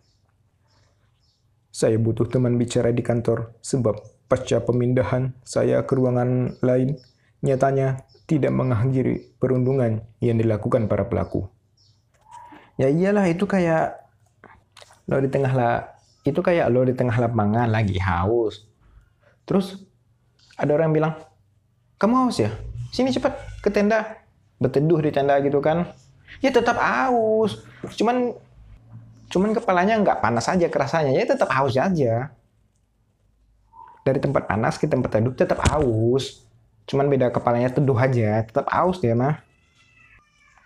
Saya 1.75 1.99
butuh 1.99 2.31
teman 2.31 2.55
bicara 2.63 2.95
di 2.95 3.03
kantor 3.03 3.59
sebab 3.59 3.99
pasca 4.31 4.63
pemindahan 4.63 5.35
saya 5.43 5.83
ke 5.83 5.99
ruangan 5.99 6.63
lain, 6.63 6.95
nyatanya 7.43 8.07
tidak 8.31 8.55
mengakhiri 8.55 9.35
perundungan 9.43 10.07
yang 10.23 10.39
dilakukan 10.39 10.87
para 10.87 11.11
pelaku. 11.11 11.51
Ya 12.79 12.87
iyalah 12.87 13.27
itu 13.27 13.51
kayak 13.51 13.99
lo 15.11 15.19
di 15.19 15.27
tengah 15.27 15.51
lah 15.51 15.98
itu 16.31 16.41
kayak 16.45 16.69
lo 16.69 16.85
di 16.85 16.95
tengah 16.95 17.17
lapangan 17.17 17.69
lagi 17.69 17.97
haus. 17.99 18.69
Terus 19.49 19.81
ada 20.59 20.75
orang 20.75 20.93
bilang, 20.93 21.13
"Kamu 21.97 22.27
haus 22.27 22.39
ya? 22.39 22.53
Sini 22.93 23.13
cepat 23.13 23.37
ke 23.65 23.73
tenda." 23.73 24.21
Berteduh 24.59 24.99
di 25.03 25.11
tenda 25.15 25.39
gitu 25.39 25.63
kan. 25.63 25.89
Ya 26.43 26.51
tetap 26.51 26.77
haus. 26.83 27.63
Cuman 27.95 28.35
cuman 29.29 29.55
kepalanya 29.55 30.01
nggak 30.03 30.19
panas 30.19 30.51
aja 30.51 30.67
kerasanya. 30.67 31.15
Ya 31.15 31.25
tetap 31.25 31.49
haus 31.55 31.79
aja. 31.79 32.35
Dari 34.03 34.19
tempat 34.19 34.49
panas 34.51 34.81
ke 34.81 34.89
tempat 34.91 35.15
teduh 35.15 35.37
tetap 35.37 35.63
haus 35.71 36.49
Cuman 36.89 37.05
beda 37.13 37.29
kepalanya 37.29 37.69
teduh 37.69 37.95
aja, 38.01 38.41
tetap 38.49 38.65
aus 38.73 38.97
dia 39.05 39.13
mah. 39.13 39.45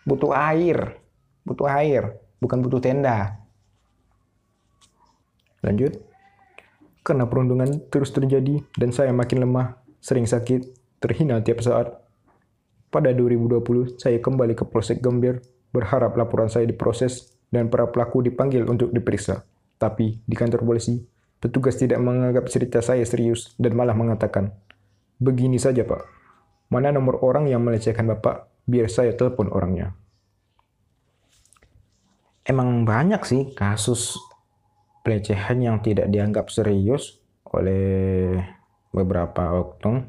Butuh 0.06 0.30
air, 0.30 0.94
butuh 1.42 1.66
air, 1.66 2.14
bukan 2.38 2.62
butuh 2.62 2.78
tenda. 2.78 3.41
Lanjut. 5.62 5.98
Karena 7.02 7.26
perundungan 7.26 7.82
terus 7.90 8.14
terjadi 8.14 8.62
dan 8.78 8.94
saya 8.94 9.10
makin 9.10 9.42
lemah, 9.42 9.82
sering 9.98 10.26
sakit, 10.26 10.70
terhina 11.02 11.42
tiap 11.42 11.62
saat. 11.62 11.98
Pada 12.92 13.10
2020, 13.10 13.98
saya 13.98 14.20
kembali 14.20 14.54
ke 14.54 14.68
Polsek 14.68 15.02
Gambir, 15.02 15.42
berharap 15.74 16.14
laporan 16.14 16.52
saya 16.52 16.68
diproses 16.68 17.34
dan 17.50 17.72
para 17.72 17.88
pelaku 17.90 18.22
dipanggil 18.22 18.68
untuk 18.68 18.92
diperiksa. 18.92 19.42
Tapi 19.80 20.22
di 20.22 20.34
kantor 20.36 20.62
polisi, 20.62 21.00
petugas 21.42 21.74
tidak 21.80 21.98
menganggap 21.98 22.46
cerita 22.46 22.78
saya 22.84 23.02
serius 23.02 23.56
dan 23.58 23.74
malah 23.74 23.96
mengatakan, 23.96 24.54
Begini 25.18 25.58
saja, 25.58 25.82
Pak. 25.86 26.02
Mana 26.70 26.90
nomor 26.90 27.22
orang 27.22 27.46
yang 27.46 27.62
melecehkan 27.62 28.06
Bapak? 28.10 28.50
Biar 28.66 28.86
saya 28.90 29.14
telepon 29.14 29.50
orangnya. 29.50 29.94
emang 32.42 32.82
banyak 32.82 33.22
sih 33.22 33.42
kasus 33.54 34.18
pelecehan 35.02 35.58
yang 35.58 35.76
tidak 35.82 36.08
dianggap 36.08 36.48
serius 36.48 37.18
oleh 37.50 38.38
beberapa 38.94 39.58
oknum. 39.58 40.06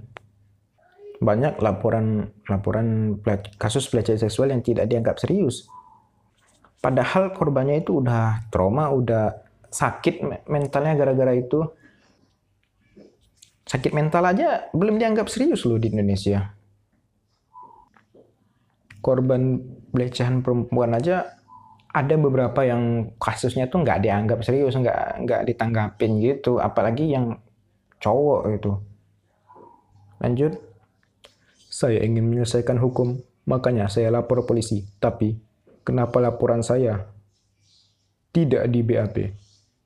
Banyak 1.24 1.60
laporan 1.60 2.30
laporan 2.46 3.18
kasus 3.58 3.90
pelecehan 3.90 4.22
seksual 4.22 4.54
yang 4.54 4.62
tidak 4.62 4.86
dianggap 4.88 5.18
serius. 5.18 5.66
Padahal 6.84 7.32
korbannya 7.32 7.80
itu 7.80 8.04
udah 8.04 8.52
trauma, 8.52 8.92
udah 8.92 9.40
sakit 9.72 10.46
mentalnya 10.52 10.94
gara-gara 11.00 11.34
itu. 11.34 11.64
Sakit 13.64 13.96
mental 13.96 14.28
aja 14.28 14.68
belum 14.76 15.00
dianggap 15.00 15.32
serius 15.32 15.64
loh 15.64 15.80
di 15.80 15.90
Indonesia. 15.90 16.52
Korban 19.00 19.64
pelecehan 19.96 20.44
perempuan 20.44 20.96
aja 20.96 21.43
ada 21.94 22.18
beberapa 22.18 22.66
yang 22.66 23.14
kasusnya 23.22 23.70
tuh 23.70 23.86
nggak 23.86 24.02
dianggap 24.02 24.42
serius, 24.42 24.74
nggak 24.74 25.30
nggak 25.30 25.42
ditanggapin 25.46 26.18
gitu, 26.18 26.58
apalagi 26.58 27.14
yang 27.14 27.38
cowok 28.02 28.42
itu. 28.50 28.74
Lanjut, 30.18 30.58
saya 31.70 32.02
ingin 32.02 32.26
menyelesaikan 32.26 32.82
hukum, 32.82 33.22
makanya 33.46 33.86
saya 33.94 34.10
lapor 34.10 34.42
polisi. 34.50 34.82
Tapi 34.98 35.38
kenapa 35.86 36.18
laporan 36.18 36.66
saya 36.66 37.06
tidak 38.34 38.66
di 38.74 38.82
BAP? 38.82 39.18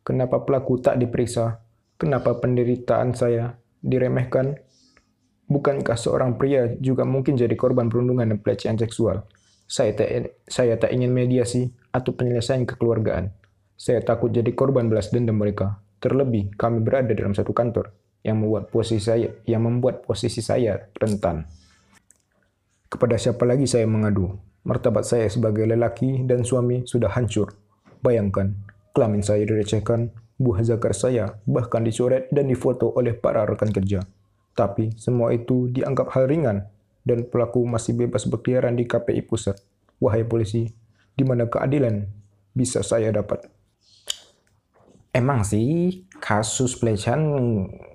Kenapa 0.08 0.48
pelaku 0.48 0.80
tak 0.80 0.96
diperiksa? 1.04 1.60
Kenapa 2.00 2.40
penderitaan 2.40 3.12
saya 3.12 3.60
diremehkan? 3.84 4.56
Bukankah 5.48 6.00
seorang 6.00 6.40
pria 6.40 6.72
juga 6.80 7.04
mungkin 7.04 7.36
jadi 7.36 7.56
korban 7.60 7.92
perundungan 7.92 8.32
dan 8.32 8.40
pelecehan 8.40 8.80
seksual? 8.80 9.28
Saya 9.68 9.92
tak, 9.92 10.40
saya 10.48 10.80
tak 10.80 10.96
ingin 10.96 11.12
mediasi 11.12 11.68
atau 11.92 12.16
penyelesaian 12.16 12.64
kekeluargaan. 12.64 13.36
Saya 13.76 14.00
takut 14.00 14.32
jadi 14.32 14.48
korban 14.56 14.88
belas 14.88 15.12
dendam 15.12 15.36
mereka. 15.36 15.84
Terlebih, 16.00 16.56
kami 16.56 16.80
berada 16.80 17.12
dalam 17.12 17.36
satu 17.36 17.52
kantor 17.52 17.92
yang 18.24 18.40
membuat 18.40 18.72
posisi 18.72 19.04
saya 19.04 19.30
yang 19.44 19.68
membuat 19.68 20.08
posisi 20.08 20.40
saya 20.40 20.88
rentan. 20.96 21.44
Kepada 22.88 23.20
siapa 23.20 23.44
lagi 23.44 23.68
saya 23.68 23.84
mengadu? 23.84 24.40
Martabat 24.64 25.04
saya 25.04 25.28
sebagai 25.28 25.68
lelaki 25.68 26.24
dan 26.24 26.48
suami 26.48 26.88
sudah 26.88 27.12
hancur. 27.12 27.52
Bayangkan, 28.00 28.56
kelamin 28.96 29.20
saya 29.20 29.44
direcehkan, 29.44 30.12
buah 30.40 30.64
zakar 30.64 30.96
saya 30.96 31.40
bahkan 31.44 31.84
dicoret 31.84 32.32
dan 32.32 32.48
difoto 32.48 32.96
oleh 32.96 33.16
para 33.16 33.44
rekan 33.44 33.72
kerja. 33.76 34.06
Tapi 34.56 34.96
semua 34.96 35.36
itu 35.36 35.68
dianggap 35.70 36.16
hal 36.16 36.32
ringan 36.32 36.64
dan 37.08 37.24
pelaku 37.32 37.64
masih 37.64 37.96
bebas 37.96 38.28
berkeliaran 38.28 38.76
di 38.76 38.84
KPI 38.84 39.24
pusat. 39.24 39.56
Wahai 40.04 40.28
polisi, 40.28 40.68
di 41.16 41.24
mana 41.24 41.48
keadilan 41.48 42.04
bisa 42.52 42.84
saya 42.84 43.10
dapat? 43.16 43.48
Emang 45.16 45.42
sih 45.42 46.06
kasus 46.22 46.78
pelecehan 46.78 47.26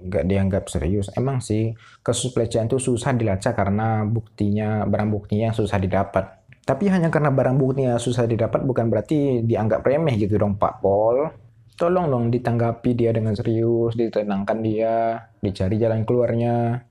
nggak 0.03 0.25
dianggap 0.27 0.65
serius. 0.67 1.07
Emang 1.15 1.39
sih 1.39 1.71
kasus 2.03 2.35
pelecehan 2.35 2.67
itu 2.67 2.83
susah 2.83 3.15
dilacak 3.15 3.55
karena 3.55 4.03
buktinya 4.03 4.83
barang 4.89 5.11
buktinya 5.13 5.55
susah 5.55 5.79
didapat. 5.79 6.43
Tapi 6.67 6.91
hanya 6.91 7.15
karena 7.15 7.31
barang 7.31 7.59
buktinya 7.59 7.95
susah 7.99 8.27
didapat 8.27 8.67
bukan 8.67 8.91
berarti 8.91 9.47
dianggap 9.47 9.87
remeh 9.87 10.19
gitu 10.19 10.35
dong 10.35 10.59
Pak 10.59 10.83
Pol. 10.83 11.31
Tolong 11.79 12.11
dong 12.11 12.25
ditanggapi 12.35 12.91
dia 12.95 13.15
dengan 13.15 13.39
serius, 13.39 13.95
ditenangkan 13.95 14.59
dia, 14.63 15.19
dicari 15.39 15.79
jalan 15.79 16.03
keluarnya. 16.03 16.87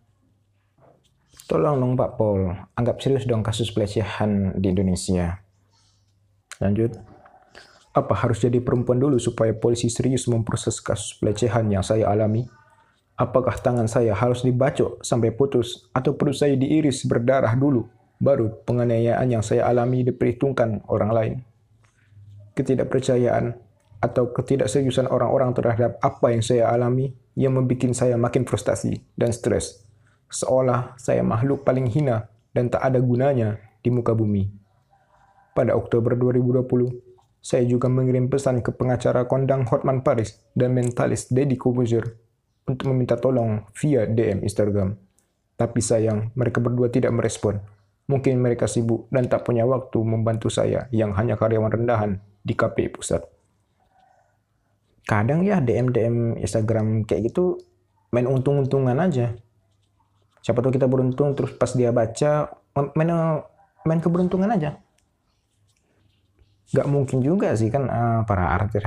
Tolong 1.51 1.83
dong 1.83 1.99
Pak 1.99 2.15
Pol, 2.15 2.47
anggap 2.79 3.03
serius 3.03 3.27
dong 3.27 3.43
kasus 3.43 3.75
pelecehan 3.75 4.55
di 4.55 4.71
Indonesia. 4.71 5.43
Lanjut. 6.63 6.95
Apa 7.91 8.15
harus 8.15 8.39
jadi 8.39 8.63
perempuan 8.63 9.03
dulu 9.03 9.19
supaya 9.19 9.51
polisi 9.51 9.91
serius 9.91 10.31
memproses 10.31 10.79
kasus 10.79 11.19
pelecehan 11.19 11.67
yang 11.67 11.83
saya 11.83 12.07
alami? 12.07 12.47
Apakah 13.19 13.59
tangan 13.59 13.91
saya 13.91 14.15
harus 14.15 14.47
dibacok 14.47 15.03
sampai 15.03 15.35
putus 15.35 15.91
atau 15.91 16.15
perut 16.15 16.39
saya 16.39 16.55
diiris 16.55 17.03
berdarah 17.03 17.51
dulu 17.59 17.83
baru 18.15 18.63
penganiayaan 18.63 19.27
yang 19.27 19.43
saya 19.43 19.67
alami 19.67 20.07
diperhitungkan 20.07 20.87
orang 20.87 21.11
lain? 21.11 21.33
Ketidakpercayaan 22.55 23.59
atau 23.99 24.31
ketidakseriusan 24.31 25.11
orang-orang 25.11 25.51
terhadap 25.51 25.99
apa 25.99 26.31
yang 26.31 26.39
saya 26.39 26.71
alami 26.71 27.11
yang 27.35 27.59
membuat 27.59 27.91
saya 27.91 28.15
makin 28.15 28.47
frustasi 28.47 29.03
dan 29.19 29.35
stres 29.35 29.90
seolah 30.31 30.95
saya 30.95 31.21
makhluk 31.21 31.67
paling 31.67 31.91
hina 31.91 32.31
dan 32.55 32.71
tak 32.71 32.81
ada 32.81 33.03
gunanya 33.03 33.59
di 33.83 33.91
muka 33.91 34.15
bumi. 34.15 34.47
Pada 35.51 35.75
Oktober 35.75 36.15
2020, 36.15 37.43
saya 37.43 37.67
juga 37.67 37.91
mengirim 37.91 38.31
pesan 38.31 38.63
ke 38.63 38.71
pengacara 38.71 39.27
kondang 39.27 39.67
Hotman 39.67 39.99
Paris 39.99 40.39
dan 40.55 40.71
mentalis 40.71 41.27
Deddy 41.27 41.59
Kobuzer 41.59 42.15
untuk 42.63 42.87
meminta 42.93 43.19
tolong 43.19 43.67
via 43.75 44.07
DM 44.07 44.47
Instagram. 44.47 44.95
Tapi 45.59 45.79
sayang, 45.83 46.31
mereka 46.33 46.63
berdua 46.63 46.87
tidak 46.87 47.11
merespon. 47.11 47.59
Mungkin 48.07 48.39
mereka 48.39 48.65
sibuk 48.65 49.11
dan 49.11 49.27
tak 49.27 49.43
punya 49.43 49.67
waktu 49.67 49.99
membantu 50.01 50.47
saya 50.47 50.87
yang 50.89 51.11
hanya 51.17 51.35
karyawan 51.35 51.69
rendahan 51.69 52.11
di 52.41 52.55
KPI 52.55 52.89
pusat. 52.95 53.21
Kadang 55.05 55.43
ya 55.43 55.59
DM-DM 55.59 56.39
Instagram 56.39 57.03
kayak 57.03 57.33
gitu 57.33 57.59
main 58.13 58.27
untung-untungan 58.29 58.95
aja 59.01 59.33
siapa 60.41 60.59
tahu 60.59 60.73
kita 60.73 60.89
beruntung 60.89 61.37
terus 61.37 61.53
pas 61.55 61.69
dia 61.71 61.93
baca 61.93 62.49
main 62.97 63.11
main 63.85 64.01
keberuntungan 64.01 64.49
aja. 64.49 64.77
Gak 66.71 66.87
mungkin 66.87 67.19
juga 67.19 67.53
sih 67.53 67.67
kan 67.67 67.85
uh, 67.85 68.21
para 68.23 68.47
artis 68.55 68.81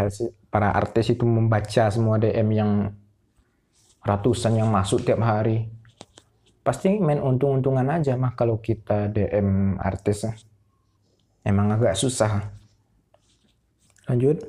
para 0.48 0.72
artis 0.72 1.12
itu 1.12 1.22
membaca 1.28 1.92
semua 1.92 2.16
DM 2.16 2.48
yang 2.54 2.70
ratusan 4.02 4.58
yang 4.58 4.68
masuk 4.68 5.06
tiap 5.06 5.20
hari. 5.22 5.68
Pasti 6.64 6.96
main 6.96 7.20
untung-untungan 7.20 7.84
aja 7.92 8.16
mah 8.16 8.32
kalau 8.32 8.58
kita 8.58 9.12
DM 9.12 9.76
artis. 9.76 10.24
Emang 11.44 11.76
agak 11.76 11.92
susah. 11.92 12.40
Lanjut. 14.08 14.40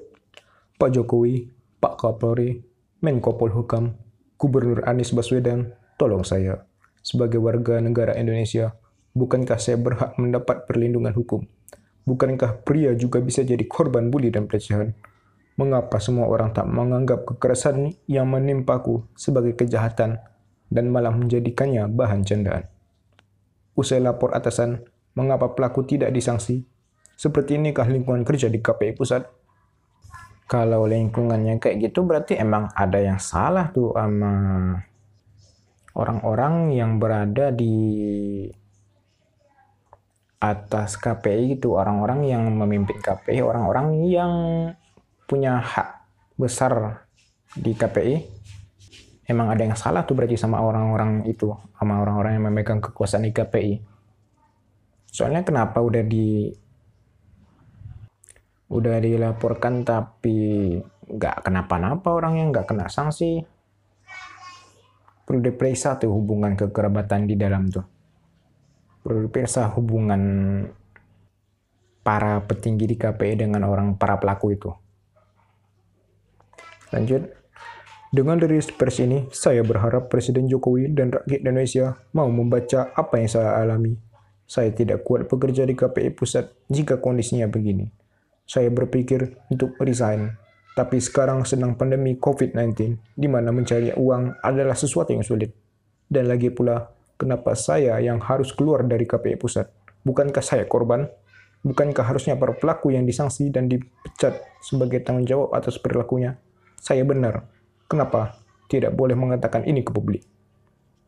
Pak 0.76 0.92
Jokowi 0.92 1.48
Pak 1.80 1.96
Kapolri 1.96 2.60
Menko 3.00 3.40
Polhukam 3.40 3.96
Gubernur 4.36 4.84
Anies 4.84 5.16
Baswedan 5.16 5.72
tolong 5.96 6.28
saya 6.28 6.68
sebagai 7.06 7.38
warga 7.38 7.78
negara 7.78 8.18
Indonesia, 8.18 8.74
bukankah 9.14 9.62
saya 9.62 9.78
berhak 9.78 10.18
mendapat 10.18 10.66
perlindungan 10.66 11.14
hukum? 11.14 11.46
Bukankah 12.10 12.66
pria 12.66 12.98
juga 12.98 13.22
bisa 13.22 13.46
jadi 13.46 13.62
korban 13.70 14.10
bully 14.10 14.34
dan 14.34 14.50
pelecehan? 14.50 14.98
Mengapa 15.56 16.02
semua 16.02 16.26
orang 16.26 16.52
tak 16.52 16.66
menganggap 16.66 17.24
kekerasan 17.30 17.94
yang 18.10 18.26
menimpaku 18.28 19.06
sebagai 19.14 19.54
kejahatan 19.54 20.18
dan 20.74 20.86
malah 20.90 21.14
menjadikannya 21.14 21.86
bahan 21.94 22.26
candaan? 22.26 22.66
Usai 23.78 24.02
lapor 24.02 24.34
atasan, 24.34 24.82
mengapa 25.14 25.54
pelaku 25.54 25.86
tidak 25.86 26.10
disanksi? 26.10 26.66
Seperti 27.16 27.56
inikah 27.56 27.88
lingkungan 27.88 28.28
kerja 28.28 28.52
di 28.52 28.60
KPI 28.60 28.98
Pusat? 28.98 29.24
Kalau 30.46 30.86
lingkungannya 30.86 31.58
kayak 31.58 31.90
gitu 31.90 32.06
berarti 32.06 32.38
emang 32.38 32.70
ada 32.76 33.02
yang 33.02 33.18
salah 33.18 33.74
tuh 33.74 33.96
sama 33.98 34.34
orang-orang 35.96 36.76
yang 36.76 37.00
berada 37.00 37.56
di 37.56 37.76
atas 40.44 41.00
KPI 41.00 41.58
itu 41.58 41.74
orang-orang 41.74 42.28
yang 42.28 42.44
memimpin 42.52 43.00
KPI, 43.00 43.42
orang-orang 43.42 44.04
yang 44.06 44.32
punya 45.26 45.58
hak 45.58 46.06
besar 46.36 47.08
di 47.56 47.72
KPI. 47.74 48.36
Emang 49.26 49.50
ada 49.50 49.66
yang 49.66 49.74
salah 49.74 50.06
tuh 50.06 50.14
berarti 50.14 50.38
sama 50.38 50.62
orang-orang 50.62 51.26
itu, 51.26 51.50
sama 51.74 51.98
orang-orang 51.98 52.38
yang 52.38 52.46
memegang 52.46 52.78
kekuasaan 52.78 53.26
di 53.26 53.34
KPI. 53.34 53.74
Soalnya 55.10 55.42
kenapa 55.42 55.82
udah 55.82 56.04
di 56.06 56.52
udah 58.70 58.98
dilaporkan 59.02 59.88
tapi 59.88 60.78
nggak 61.06 61.46
kenapa-napa 61.46 62.10
orang 62.12 62.42
yang 62.42 62.48
nggak 62.50 62.66
kena 62.66 62.90
sanksi 62.90 63.46
perlu 65.26 65.42
diperiksa 65.42 65.98
tuh 65.98 66.14
hubungan 66.14 66.54
kekerabatan 66.54 67.26
di 67.26 67.36
dalam 67.36 67.68
tuh. 67.68 67.84
Perlu 69.02 69.26
diperiksa 69.26 69.74
hubungan 69.74 70.22
para 72.06 72.38
petinggi 72.46 72.86
di 72.86 72.96
KPI 72.96 73.42
dengan 73.42 73.66
orang 73.66 73.98
para 73.98 74.22
pelaku 74.22 74.54
itu. 74.54 74.70
Lanjut. 76.94 77.26
Dengan 78.16 78.40
rilis 78.40 78.72
pers 78.72 79.04
ini, 79.04 79.28
saya 79.34 79.60
berharap 79.60 80.08
Presiden 80.08 80.48
Jokowi 80.48 80.88
dan 80.96 81.12
rakyat 81.12 81.42
Indonesia 81.44 82.00
mau 82.16 82.32
membaca 82.32 82.94
apa 82.96 83.20
yang 83.20 83.28
saya 83.28 83.60
alami. 83.60 83.98
Saya 84.46 84.72
tidak 84.72 85.04
kuat 85.04 85.28
bekerja 85.28 85.66
di 85.66 85.76
KPI 85.76 86.16
pusat 86.16 86.54
jika 86.72 87.02
kondisinya 87.02 87.50
begini. 87.50 87.90
Saya 88.46 88.70
berpikir 88.70 89.36
untuk 89.50 89.74
resign 89.82 90.38
tapi 90.76 91.00
sekarang 91.00 91.48
sedang 91.48 91.80
pandemi 91.80 92.20
COVID-19, 92.20 93.00
di 93.16 93.28
mana 93.32 93.56
mencari 93.56 93.96
uang 93.96 94.44
adalah 94.44 94.76
sesuatu 94.76 95.16
yang 95.16 95.24
sulit. 95.24 95.56
Dan 96.04 96.28
lagi 96.28 96.52
pula, 96.52 96.92
kenapa 97.16 97.56
saya 97.56 97.96
yang 98.04 98.20
harus 98.20 98.52
keluar 98.52 98.84
dari 98.84 99.08
KPI 99.08 99.40
pusat? 99.40 99.72
Bukankah 100.04 100.44
saya 100.44 100.68
korban? 100.68 101.08
Bukankah 101.64 102.04
harusnya 102.06 102.36
para 102.36 102.54
pelaku 102.54 102.92
yang 102.92 103.08
disanksi 103.08 103.50
dan 103.50 103.72
dipecat 103.72 104.38
sebagai 104.60 105.02
tanggung 105.02 105.24
jawab 105.26 105.56
atas 105.56 105.80
perilakunya? 105.80 106.38
Saya 106.78 107.08
benar. 107.08 107.48
Kenapa 107.88 108.38
tidak 108.68 108.94
boleh 108.94 109.16
mengatakan 109.16 109.64
ini 109.64 109.82
ke 109.82 109.96
publik? 109.96 110.28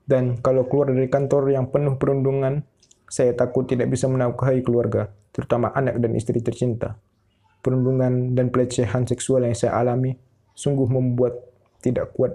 Dan 0.07 0.39
kalau 0.39 0.63
keluar 0.71 0.95
dari 0.95 1.11
kantor 1.11 1.51
yang 1.51 1.67
penuh 1.67 1.99
perundungan, 1.99 2.63
saya 3.11 3.35
takut 3.35 3.67
tidak 3.67 3.91
bisa 3.91 4.07
menafkahi 4.07 4.63
keluarga, 4.63 5.11
terutama 5.35 5.75
anak 5.75 5.99
dan 5.99 6.15
istri 6.15 6.39
tercinta. 6.39 6.95
Perundungan 7.67 8.31
dan 8.31 8.47
pelecehan 8.47 9.03
seksual 9.03 9.43
yang 9.43 9.51
saya 9.51 9.75
alami 9.75 10.15
sungguh 10.55 10.87
membuat 10.87 11.35
tidak 11.83 12.15
kuat 12.15 12.31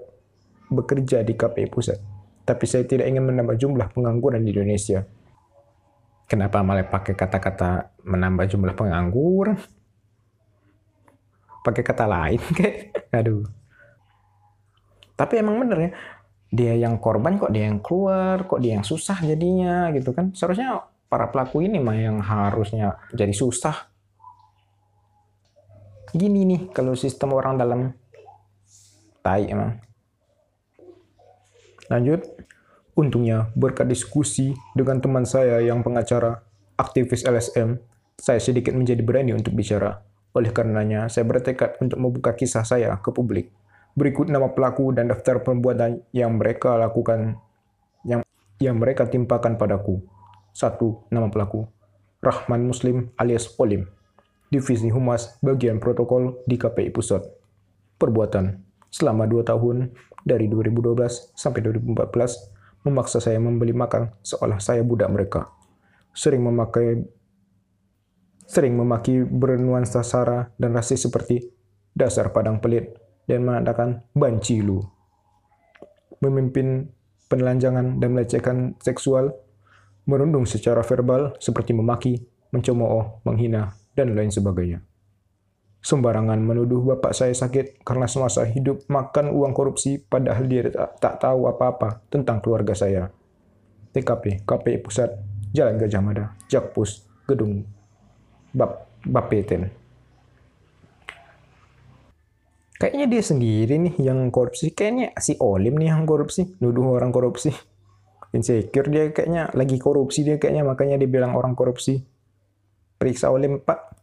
bekerja 0.68 1.24
di 1.24 1.32
KPI 1.32 1.72
pusat. 1.72 1.96
Tapi 2.44 2.64
saya 2.68 2.84
tidak 2.84 3.08
ingin 3.08 3.24
menambah 3.24 3.56
jumlah 3.56 3.88
pengangguran 3.96 4.44
di 4.44 4.52
Indonesia. 4.52 5.08
Kenapa 6.28 6.60
malah 6.60 6.84
pakai 6.84 7.16
kata-kata 7.16 7.96
menambah 8.04 8.44
jumlah 8.48 8.76
pengangguran? 8.76 9.56
Pakai 11.62 11.80
kata 11.80 12.04
lain 12.04 12.40
kayak, 12.58 13.08
aduh. 13.14 13.48
Tapi 15.16 15.38
emang 15.38 15.60
bener 15.62 15.78
ya, 15.78 15.90
dia 16.50 16.72
yang 16.88 16.98
korban 16.98 17.38
kok 17.38 17.54
dia 17.54 17.70
yang 17.70 17.78
keluar, 17.80 18.44
kok 18.44 18.58
dia 18.58 18.74
yang 18.74 18.84
susah 18.84 19.16
jadinya 19.24 19.88
gitu 19.94 20.10
kan. 20.12 20.34
Seharusnya 20.34 20.82
para 21.06 21.28
pelaku 21.28 21.62
ini 21.62 21.78
mah 21.78 21.96
yang 21.96 22.18
harusnya 22.18 22.96
jadi 23.14 23.32
susah. 23.32 23.91
Gini 26.12 26.44
nih 26.44 26.60
kalau 26.72 26.92
sistem 26.92 27.32
orang 27.32 27.56
dalam 27.56 27.80
tai 29.24 29.48
emang. 29.48 29.80
Lanjut, 31.88 32.24
Untungnya, 32.92 33.48
berkat 33.56 33.88
diskusi 33.88 34.52
dengan 34.76 35.00
teman 35.00 35.24
saya 35.24 35.64
yang 35.64 35.80
pengacara, 35.80 36.44
aktivis 36.76 37.24
LSM, 37.24 37.80
saya 38.20 38.36
sedikit 38.36 38.76
menjadi 38.76 39.00
berani 39.00 39.32
untuk 39.32 39.56
bicara. 39.56 40.04
Oleh 40.36 40.52
karenanya, 40.52 41.08
saya 41.08 41.24
bertekad 41.24 41.80
untuk 41.80 41.96
membuka 41.96 42.36
kisah 42.36 42.68
saya 42.68 42.92
ke 43.00 43.08
publik. 43.08 43.48
Berikut 43.96 44.28
nama 44.28 44.52
pelaku 44.52 44.92
dan 44.92 45.08
daftar 45.08 45.40
perbuatan 45.40 46.04
yang 46.12 46.36
mereka 46.36 46.76
lakukan, 46.76 47.40
yang, 48.04 48.20
yang 48.60 48.76
mereka 48.76 49.08
timpakan 49.08 49.56
padaku. 49.56 50.04
Satu, 50.52 51.08
Nama 51.08 51.32
pelaku. 51.32 51.64
Rahman 52.20 52.68
Muslim 52.68 53.08
alias 53.16 53.56
Olim. 53.56 53.88
Divisi 54.52 54.92
Humas 54.92 55.40
Bagian 55.40 55.80
Protokol 55.80 56.44
di 56.44 56.60
KPI 56.60 56.92
Pusat. 56.92 57.24
Perbuatan. 57.96 58.60
Selama 58.92 59.24
dua 59.24 59.40
tahun, 59.48 59.96
dari 60.28 60.44
2012 60.44 61.32
sampai 61.32 61.64
2014, 61.64 62.84
memaksa 62.84 63.24
saya 63.24 63.40
membeli 63.40 63.72
makan 63.72 64.12
seolah 64.20 64.60
saya 64.60 64.84
budak 64.84 65.08
mereka. 65.08 65.48
Sering 66.12 66.44
memakai 66.44 67.00
sering 68.44 68.76
memaki 68.76 69.24
bernuansa 69.24 70.04
sara 70.04 70.52
dan 70.60 70.76
rasis 70.76 71.08
seperti 71.08 71.48
dasar 71.96 72.36
padang 72.36 72.60
pelit 72.60 72.92
dan 73.24 73.48
mengatakan 73.48 74.04
banci 74.12 74.60
lu. 74.60 74.84
Memimpin 76.20 76.92
penelanjangan 77.32 77.96
dan 77.96 78.10
melecehkan 78.12 78.76
seksual, 78.84 79.32
merundung 80.04 80.44
secara 80.44 80.84
verbal 80.84 81.32
seperti 81.40 81.72
memaki, 81.72 82.20
mencemooh, 82.52 83.24
menghina, 83.24 83.72
dan 83.94 84.16
lain 84.16 84.32
sebagainya 84.32 84.82
sembarangan 85.82 86.38
menuduh 86.38 86.94
bapak 86.94 87.10
saya 87.10 87.34
sakit 87.34 87.82
karena 87.82 88.06
semasa 88.06 88.46
hidup 88.46 88.86
makan 88.86 89.34
uang 89.34 89.50
korupsi 89.50 89.98
padahal 89.98 90.46
dia 90.46 90.70
tak, 90.70 91.18
tahu 91.18 91.50
apa-apa 91.50 92.06
tentang 92.06 92.38
keluarga 92.38 92.72
saya. 92.72 93.10
TKP, 93.92 94.46
KPI 94.48 94.78
Pusat, 94.80 95.10
Jalan 95.52 95.76
Gajah 95.76 96.00
Mada, 96.00 96.24
Jakpus, 96.48 97.04
Gedung 97.28 97.66
Bap 98.56 98.88
Bapeten. 99.04 99.68
Kayaknya 102.80 103.06
dia 103.06 103.22
sendiri 103.22 103.74
nih 103.76 103.94
yang 104.00 104.32
korupsi. 104.32 104.72
Kayaknya 104.72 105.12
si 105.20 105.36
Olim 105.38 105.76
nih 105.76 105.92
yang 105.92 106.08
korupsi, 106.08 106.56
nuduh 106.62 106.96
orang 106.96 107.12
korupsi. 107.12 107.52
Insecure 108.32 108.88
dia 108.88 109.12
kayaknya 109.12 109.52
lagi 109.52 109.76
korupsi 109.76 110.24
dia 110.24 110.40
kayaknya 110.40 110.64
makanya 110.64 110.96
dia 110.96 111.10
bilang 111.10 111.36
orang 111.36 111.52
korupsi. 111.52 112.00
Periksa 113.02 113.34
Olim, 113.34 113.58
Pak. 113.58 113.98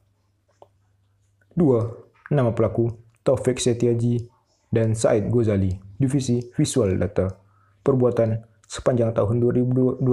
2. 1.55 2.35
Nama 2.35 2.51
pelaku 2.51 2.91
Taufik 3.23 3.55
Setiaji 3.55 4.27
dan 4.75 4.91
Said 4.91 5.31
Gozali, 5.31 5.71
Divisi 5.95 6.43
Visual 6.59 6.99
Data. 6.99 7.31
Perbuatan 7.79 8.43
sepanjang 8.67 9.15
tahun 9.15 9.39
2012 9.39 10.03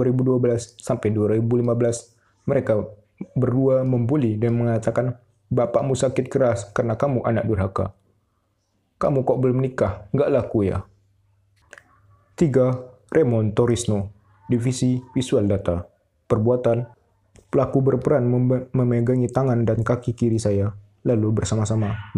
sampai 0.79 1.11
2015, 1.11 2.47
mereka 2.47 2.87
berdua 3.35 3.83
membuli 3.83 4.39
dan 4.39 4.55
mengatakan, 4.55 5.19
Bapakmu 5.51 5.91
sakit 5.91 6.31
keras 6.31 6.71
karena 6.71 6.95
kamu 6.95 7.27
anak 7.27 7.43
durhaka. 7.43 7.91
Kamu 9.03 9.27
kok 9.27 9.39
belum 9.43 9.67
nikah? 9.67 10.07
Nggak 10.15 10.31
laku 10.31 10.63
ya? 10.63 10.87
3. 12.39 13.11
Raymond 13.11 13.51
Torisno, 13.51 14.15
Divisi 14.47 15.03
Visual 15.11 15.43
Data. 15.43 15.83
Perbuatan, 16.31 16.96
pelaku 17.47 17.79
berperan 17.79 18.27
memegangi 18.71 19.31
tangan 19.31 19.63
dan 19.63 19.81
kaki 19.81 20.13
kiri 20.13 20.37
saya 20.37 20.73
lalu 21.07 21.39
bersama-sama 21.39 22.11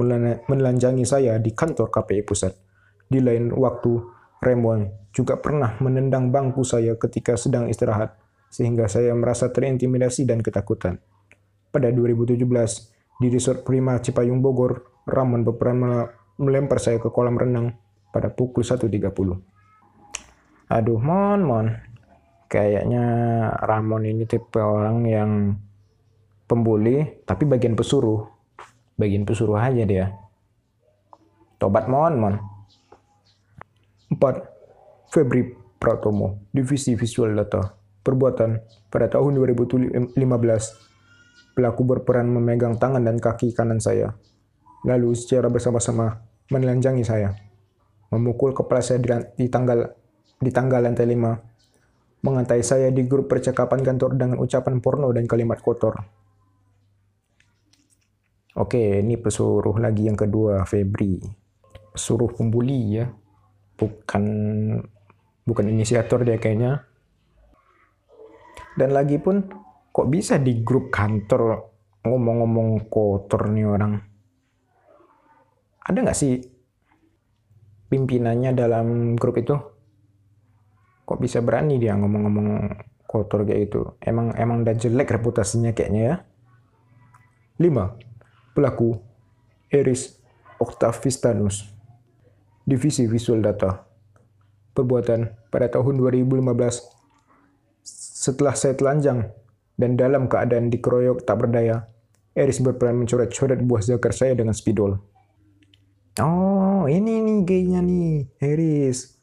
menelanjangi 0.49 1.05
saya 1.05 1.37
di 1.37 1.53
kantor 1.53 1.93
KPI 1.93 2.25
Pusat. 2.25 2.53
Di 3.05 3.21
lain 3.21 3.53
waktu, 3.53 4.01
Raymond 4.41 5.13
juga 5.13 5.37
pernah 5.37 5.77
menendang 5.77 6.33
bangku 6.33 6.65
saya 6.65 6.97
ketika 6.97 7.37
sedang 7.37 7.69
istirahat, 7.69 8.17
sehingga 8.49 8.89
saya 8.89 9.13
merasa 9.13 9.53
terintimidasi 9.53 10.25
dan 10.25 10.41
ketakutan. 10.41 10.97
Pada 11.69 11.93
2017, 11.93 12.41
di 13.21 13.27
Resort 13.29 13.61
Prima 13.61 14.01
Cipayung 14.01 14.41
Bogor, 14.41 15.05
Ramon 15.05 15.45
berperan 15.45 16.09
melempar 16.37 16.81
saya 16.81 16.97
ke 16.97 17.09
kolam 17.13 17.37
renang 17.37 17.77
pada 18.09 18.33
pukul 18.33 18.65
1.30. 18.65 18.89
Aduh, 20.69 21.01
Mon, 21.01 21.41
Mon. 21.41 21.67
Kayaknya 22.49 23.05
Ramon 23.61 24.09
ini 24.09 24.25
tipe 24.25 24.57
orang 24.57 25.05
yang 25.05 25.53
pembuli, 26.49 27.21
tapi 27.29 27.45
bagian 27.45 27.77
pesuruh 27.77 28.39
bagian 28.99 29.23
pesuruh 29.23 29.55
aja 29.55 29.87
dia. 29.87 30.11
Tobat 31.55 31.87
mohon, 31.87 32.19
mon. 32.19 32.35
4. 34.11 34.19
Febri 35.13 35.55
Pratomo, 35.79 36.43
Divisi 36.51 36.99
Visual 36.99 37.31
Data. 37.31 37.79
Perbuatan 38.03 38.59
pada 38.91 39.07
tahun 39.07 39.39
2015, 39.39 40.17
pelaku 41.55 41.81
berperan 41.87 42.27
memegang 42.27 42.75
tangan 42.75 43.03
dan 43.03 43.19
kaki 43.19 43.55
kanan 43.55 43.79
saya, 43.79 44.15
lalu 44.87 45.15
secara 45.15 45.51
bersama-sama 45.51 46.23
menelanjangi 46.49 47.03
saya, 47.03 47.35
memukul 48.09 48.55
kepala 48.55 48.81
saya 48.81 49.03
di 49.35 49.47
tanggal 49.51 49.93
di 50.39 50.49
tanggal 50.49 50.79
lantai 50.79 51.05
5, 51.05 51.48
mengantai 52.19 52.59
saya 52.65 52.91
di 52.91 53.07
grup 53.07 53.31
percakapan 53.31 53.79
kantor 53.79 54.19
dengan 54.19 54.37
ucapan 54.43 54.83
porno 54.83 55.07
dan 55.15 55.23
kalimat 55.23 55.59
kotor. 55.63 55.95
Oke, 58.59 58.99
ini 58.99 59.15
pesuruh 59.15 59.77
lagi 59.79 60.11
yang 60.11 60.19
kedua, 60.19 60.67
Febri. 60.67 61.15
Pesuruh 61.95 62.27
pembuli 62.35 62.99
ya. 62.99 63.07
Bukan 63.79 64.23
bukan 65.47 65.65
inisiator 65.71 66.27
dia 66.27 66.35
kayaknya. 66.35 66.83
Dan 68.75 68.91
lagi 68.91 69.15
pun 69.15 69.47
kok 69.95 70.11
bisa 70.11 70.35
di 70.35 70.59
grup 70.59 70.91
kantor 70.91 71.71
ngomong-ngomong 72.03 72.91
kotor 72.91 73.47
nih 73.47 73.67
orang. 73.67 73.93
Ada 75.87 75.97
nggak 76.03 76.19
sih 76.19 76.37
pimpinannya 77.87 78.51
dalam 78.53 79.15
grup 79.15 79.39
itu? 79.39 79.55
Kok 81.09 81.17
bisa 81.17 81.41
berani 81.41 81.81
dia 81.81 81.97
ngomong-ngomong 81.97 82.69
kotor 83.09 83.41
kayak 83.41 83.73
itu? 83.73 83.81
Emang 83.97 84.29
emang 84.37 84.61
udah 84.61 84.77
jelek 84.77 85.09
reputasinya 85.09 85.73
kayaknya 85.73 86.01
ya. 86.05 86.15
5. 87.57 88.53
Pelaku 88.53 88.93
Eris 89.73 90.21
Octavistanus 90.61 91.65
Divisi 92.63 93.09
Visual 93.09 93.41
Data 93.41 93.89
Perbuatan 94.77 95.49
pada 95.49 95.67
tahun 95.67 95.97
2015 95.97 96.45
Setelah 97.83 98.53
saya 98.53 98.77
telanjang 98.77 99.33
dan 99.79 99.95
dalam 99.95 100.27
keadaan 100.27 100.67
dikeroyok 100.67 101.23
tak 101.23 101.39
berdaya, 101.39 101.87
Eris 102.35 102.59
berperan 102.59 102.99
mencoret-coret 102.99 103.63
buah 103.63 103.79
zakar 103.79 104.11
saya 104.11 104.35
dengan 104.35 104.51
spidol. 104.51 104.99
Oh, 106.19 106.83
ini 106.83 107.23
nih 107.23 107.39
gaynya 107.47 107.79
nih, 107.79 108.27
Eris. 108.43 109.18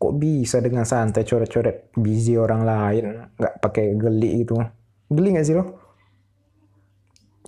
Kok 0.00 0.16
bisa 0.16 0.64
dengan 0.64 0.88
santai 0.88 1.28
coret-coret 1.28 1.92
biji 1.92 2.40
orang 2.40 2.64
lain, 2.64 3.04
nggak 3.36 3.54
pakai 3.60 3.92
geli 4.00 4.40
gitu? 4.40 4.56
Geli 5.12 5.36
nggak 5.36 5.44
sih 5.44 5.54
lo? 5.54 5.80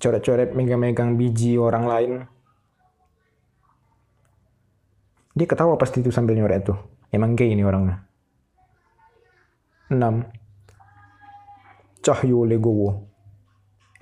coret-coret 0.03 0.51
megang-megang 0.51 1.15
biji 1.15 1.55
orang 1.55 1.87
lain. 1.87 2.13
Dia 5.33 5.47
ketawa 5.47 5.79
pasti 5.79 6.03
itu 6.03 6.11
sambil 6.11 6.35
nyoret 6.35 6.67
tuh. 6.67 6.75
Emang 7.15 7.39
gay 7.39 7.55
ini 7.55 7.63
orangnya. 7.63 8.03
6. 9.95 10.03
Cahyo 12.03 12.43
Legowo, 12.43 13.07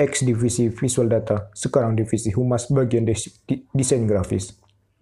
ex 0.00 0.24
divisi 0.24 0.72
visual 0.72 1.12
data, 1.12 1.52
sekarang 1.52 1.92
divisi 1.92 2.32
humas 2.32 2.72
bagian 2.72 3.04
desain 3.76 4.08
grafis. 4.08 4.56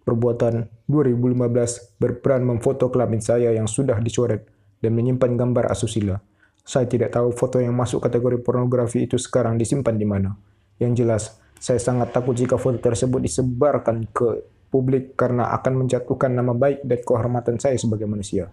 Perbuatan 0.09 0.65
2015 0.89 2.01
berperan 2.01 2.41
memfoto 2.41 2.89
kelamin 2.89 3.21
saya 3.21 3.53
yang 3.53 3.69
sudah 3.69 4.01
dicoret 4.01 4.49
dan 4.81 4.97
menyimpan 4.97 5.37
gambar 5.37 5.69
asusila. 5.69 6.17
Saya 6.65 6.89
tidak 6.89 7.13
tahu 7.13 7.29
foto 7.37 7.61
yang 7.61 7.77
masuk 7.77 8.01
kategori 8.01 8.41
pornografi 8.41 9.05
itu 9.05 9.21
sekarang 9.21 9.61
disimpan 9.61 10.01
di 10.01 10.09
mana. 10.09 10.33
Yang 10.81 10.93
jelas, 10.97 11.23
saya 11.61 11.77
sangat 11.77 12.17
takut 12.17 12.33
jika 12.33 12.57
foto 12.57 12.81
tersebut 12.81 13.21
disebarkan 13.21 14.09
ke 14.09 14.49
publik 14.73 15.13
karena 15.13 15.53
akan 15.53 15.85
menjatuhkan 15.85 16.33
nama 16.33 16.57
baik 16.57 16.89
dan 16.89 17.05
kehormatan 17.05 17.61
saya 17.61 17.77
sebagai 17.77 18.09
manusia. 18.09 18.49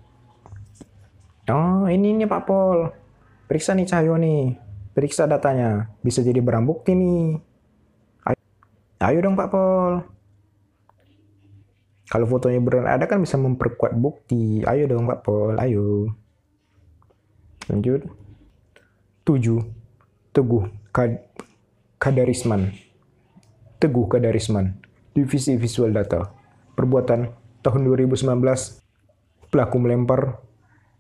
Oh, 1.48 1.88
ini 1.88 2.20
nih 2.20 2.28
Pak 2.28 2.44
Pol. 2.44 2.92
Periksa 3.48 3.80
nih 3.80 3.88
Cahyo 3.88 4.20
nih. 4.20 4.60
Periksa 4.92 5.24
datanya. 5.24 5.88
Bisa 6.04 6.20
jadi 6.20 6.44
barang 6.44 6.68
bukti 6.68 7.00
nih. 7.00 7.40
Ayo, 8.28 8.40
Ayo 9.00 9.18
dong 9.24 9.40
Pak 9.40 9.48
Pol. 9.48 10.15
Kalau 12.06 12.30
fotonya 12.30 12.62
beneran 12.62 12.86
ada 12.86 13.10
kan 13.10 13.18
bisa 13.18 13.34
memperkuat 13.36 13.98
bukti. 13.98 14.62
Ayo 14.62 14.86
dong 14.86 15.10
Pak 15.10 15.26
Pol, 15.26 15.58
ayo. 15.58 16.14
Lanjut. 17.66 18.06
7. 19.26 19.42
Teguh 20.30 20.70
Kad 20.94 21.18
Kadarisman. 21.98 22.70
Teguh 23.82 24.06
Kadarisman. 24.06 24.78
Divisi 25.18 25.58
Visual 25.58 25.90
Data. 25.90 26.30
Perbuatan 26.78 27.26
tahun 27.66 27.82
2019. 27.90 28.22
Pelaku 29.50 29.76
melempar 29.82 30.46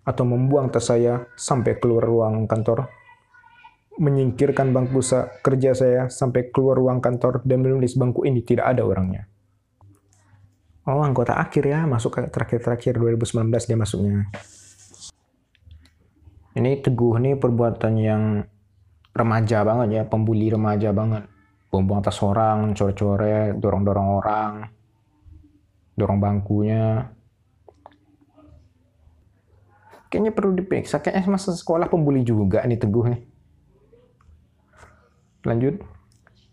atau 0.01 0.25
membuang 0.25 0.73
tas 0.73 0.89
saya 0.89 1.29
sampai 1.37 1.77
keluar 1.77 2.01
ruang 2.01 2.49
kantor. 2.49 2.89
Menyingkirkan 4.01 4.73
bangku 4.73 5.05
kerja 5.45 5.71
saya 5.77 6.09
sampai 6.09 6.49
keluar 6.49 6.81
ruang 6.81 6.97
kantor 6.97 7.45
dan 7.45 7.61
menulis 7.61 7.93
bangku 7.93 8.25
ini 8.25 8.41
tidak 8.41 8.73
ada 8.73 8.81
orangnya. 8.81 9.29
Oh, 10.85 11.01
anggota 11.01 11.33
akhir 11.41 11.65
ya, 11.65 11.81
masuk 11.89 12.13
ke 12.13 12.21
terakhir-terakhir 12.29 13.01
2019 13.01 13.49
dia 13.65 13.73
masuknya. 13.73 14.29
Ini 16.53 16.77
Teguh 16.85 17.17
nih 17.17 17.33
perbuatan 17.41 17.93
yang 17.97 18.45
remaja 19.17 19.65
banget 19.65 19.87
ya, 19.97 20.03
pembuli 20.05 20.53
remaja 20.53 20.93
banget. 20.93 21.25
Buang-buang 21.73 22.05
tas 22.05 22.21
orang, 22.21 22.77
core-core, 22.77 23.57
dorong-dorong 23.57 24.09
orang, 24.21 24.51
dorong 25.97 26.21
bangkunya. 26.21 27.09
Kayaknya 30.13 30.31
perlu 30.37 30.53
diperiksa, 30.53 31.01
kayaknya 31.01 31.33
masa 31.33 31.57
sekolah 31.57 31.89
pembuli 31.89 32.21
juga 32.21 32.61
nih 32.61 32.77
Teguh 32.77 33.09
nih. 33.09 33.21
Lanjut, 35.49 35.81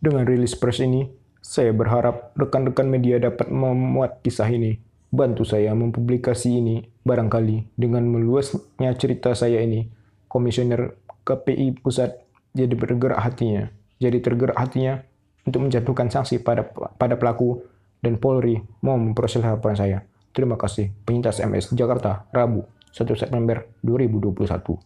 dengan 0.01 0.25
rilis 0.25 0.57
pers 0.57 0.81
ini, 0.81 1.05
saya 1.43 1.75
berharap 1.75 2.31
rekan-rekan 2.39 2.87
media 2.87 3.19
dapat 3.19 3.51
memuat 3.51 4.23
kisah 4.23 4.47
ini. 4.47 4.79
Bantu 5.13 5.45
saya 5.45 5.75
mempublikasi 5.75 6.63
ini. 6.63 6.87
Barangkali 7.03 7.75
dengan 7.75 8.07
meluasnya 8.07 8.95
cerita 8.95 9.35
saya 9.35 9.59
ini, 9.59 9.91
Komisioner 10.31 10.95
KPI 11.27 11.83
Pusat 11.83 12.15
jadi 12.55 12.73
bergerak 12.79 13.19
hatinya. 13.19 13.67
Jadi 13.99 14.23
tergerak 14.23 14.55
hatinya 14.55 15.03
untuk 15.43 15.67
menjatuhkan 15.67 16.09
sanksi 16.15 16.39
pada 16.39 16.63
pada 16.95 17.19
pelaku 17.19 17.59
dan 17.99 18.23
Polri 18.23 18.63
mau 18.87 18.95
memproses 18.95 19.43
laporan 19.43 19.75
saya. 19.75 20.07
Terima 20.31 20.55
kasih. 20.55 20.95
Penyintas 21.05 21.43
MS 21.43 21.75
Jakarta, 21.75 22.25
Rabu, 22.31 22.65
1 22.95 23.19
September 23.19 23.67
2021. 23.83 24.79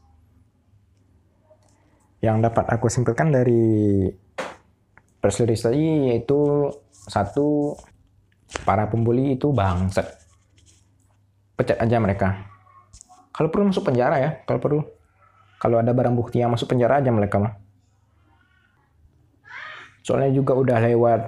Yang 2.25 2.37
dapat 2.49 2.65
aku 2.73 2.87
simpulkan 2.89 3.29
dari 3.31 4.09
Press 5.27 5.43
tadi 5.43 6.15
yaitu 6.15 6.71
satu 6.95 7.75
para 8.63 8.87
pembuli 8.87 9.35
itu 9.35 9.51
bangsat. 9.51 10.07
Pecat 11.59 11.83
aja 11.83 11.99
mereka. 11.99 12.47
Kalau 13.35 13.51
perlu 13.51 13.75
masuk 13.75 13.91
penjara 13.91 14.23
ya, 14.23 14.31
kalau 14.47 14.63
perlu. 14.63 14.81
Kalau 15.59 15.83
ada 15.83 15.91
barang 15.91 16.15
bukti 16.15 16.39
yang 16.39 16.55
masuk 16.55 16.71
penjara 16.71 17.03
aja 17.03 17.11
mereka 17.11 17.43
mah. 17.43 17.59
Soalnya 20.07 20.31
juga 20.31 20.55
udah 20.55 20.79
lewat 20.79 21.23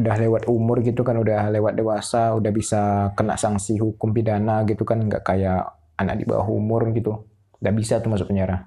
udah 0.00 0.14
lewat 0.16 0.48
umur 0.48 0.80
gitu 0.80 1.04
kan, 1.04 1.20
udah 1.20 1.52
lewat 1.52 1.76
dewasa, 1.76 2.32
udah 2.32 2.48
bisa 2.48 3.12
kena 3.12 3.36
sanksi 3.36 3.76
hukum 3.76 4.16
pidana 4.16 4.64
gitu 4.64 4.88
kan, 4.88 5.04
nggak 5.04 5.28
kayak 5.28 5.76
anak 6.00 6.16
di 6.16 6.24
bawah 6.24 6.48
umur 6.48 6.88
gitu. 6.96 7.28
Nggak 7.60 7.74
bisa 7.76 8.00
tuh 8.00 8.16
masuk 8.16 8.32
penjara. 8.32 8.64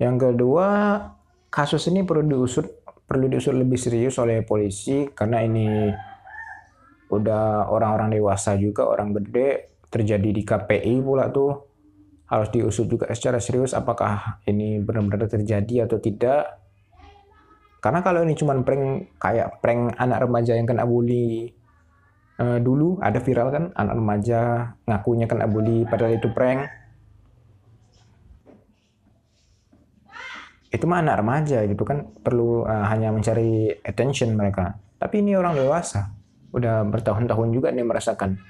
Yang 0.00 0.16
kedua, 0.24 0.66
kasus 1.52 1.84
ini 1.92 2.00
perlu 2.08 2.24
diusut 2.24 2.64
perlu 3.04 3.28
diusut 3.28 3.52
lebih 3.52 3.76
serius 3.76 4.16
oleh 4.16 4.40
polisi 4.40 5.04
karena 5.12 5.44
ini 5.44 5.92
udah 7.12 7.68
orang-orang 7.68 8.16
dewasa 8.16 8.56
juga 8.56 8.88
orang 8.88 9.12
gede 9.12 9.76
terjadi 9.92 10.32
di 10.32 10.42
KPI 10.42 10.94
pula 11.04 11.28
tuh. 11.28 11.68
Harus 12.32 12.48
diusut 12.48 12.88
juga 12.88 13.12
secara 13.12 13.36
serius 13.36 13.76
apakah 13.76 14.40
ini 14.48 14.80
benar-benar 14.80 15.28
terjadi 15.28 15.84
atau 15.84 16.00
tidak. 16.00 16.56
Karena 17.84 18.00
kalau 18.00 18.24
ini 18.24 18.32
cuma 18.32 18.56
prank 18.64 19.12
kayak 19.20 19.60
prank 19.60 19.92
anak 20.00 20.24
remaja 20.24 20.56
yang 20.56 20.64
kena 20.64 20.88
bully 20.88 21.52
uh, 22.40 22.58
dulu 22.62 22.96
ada 23.04 23.20
viral 23.20 23.52
kan 23.52 23.64
anak 23.76 23.94
remaja 23.98 24.40
ngakunya 24.88 25.26
kena 25.28 25.50
bully 25.50 25.84
padahal 25.84 26.14
itu 26.16 26.30
prank 26.30 26.70
itu 30.72 30.88
mah 30.88 31.04
anak 31.04 31.20
remaja 31.20 31.68
gitu 31.68 31.84
kan 31.84 32.08
perlu 32.24 32.64
uh, 32.64 32.88
hanya 32.88 33.12
mencari 33.12 33.68
attention 33.84 34.32
mereka. 34.32 34.80
Tapi 34.96 35.20
ini 35.20 35.36
orang 35.36 35.54
dewasa 35.54 36.08
udah 36.56 36.88
bertahun-tahun 36.88 37.48
juga 37.52 37.68
nih 37.70 37.84
merasakan. 37.84 38.40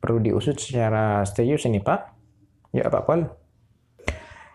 Perlu 0.00 0.18
diusut 0.18 0.56
secara 0.56 1.22
serius 1.28 1.68
ini 1.68 1.78
pak. 1.78 2.10
Ya 2.72 2.88
pak 2.88 3.04
Paul 3.04 3.42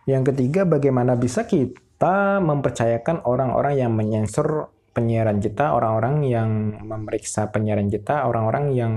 yang 0.08 0.24
ketiga 0.24 0.64
bagaimana 0.64 1.20
bisa 1.20 1.44
kita 1.44 2.40
mempercayakan 2.40 3.28
orang-orang 3.28 3.76
yang 3.76 3.92
menyensor 3.92 4.72
penyiaran 4.96 5.44
kita 5.44 5.76
orang-orang 5.76 6.24
yang 6.24 6.50
memeriksa 6.80 7.52
penyiaran 7.52 7.92
kita 7.92 8.24
orang-orang 8.24 8.72
yang 8.72 8.94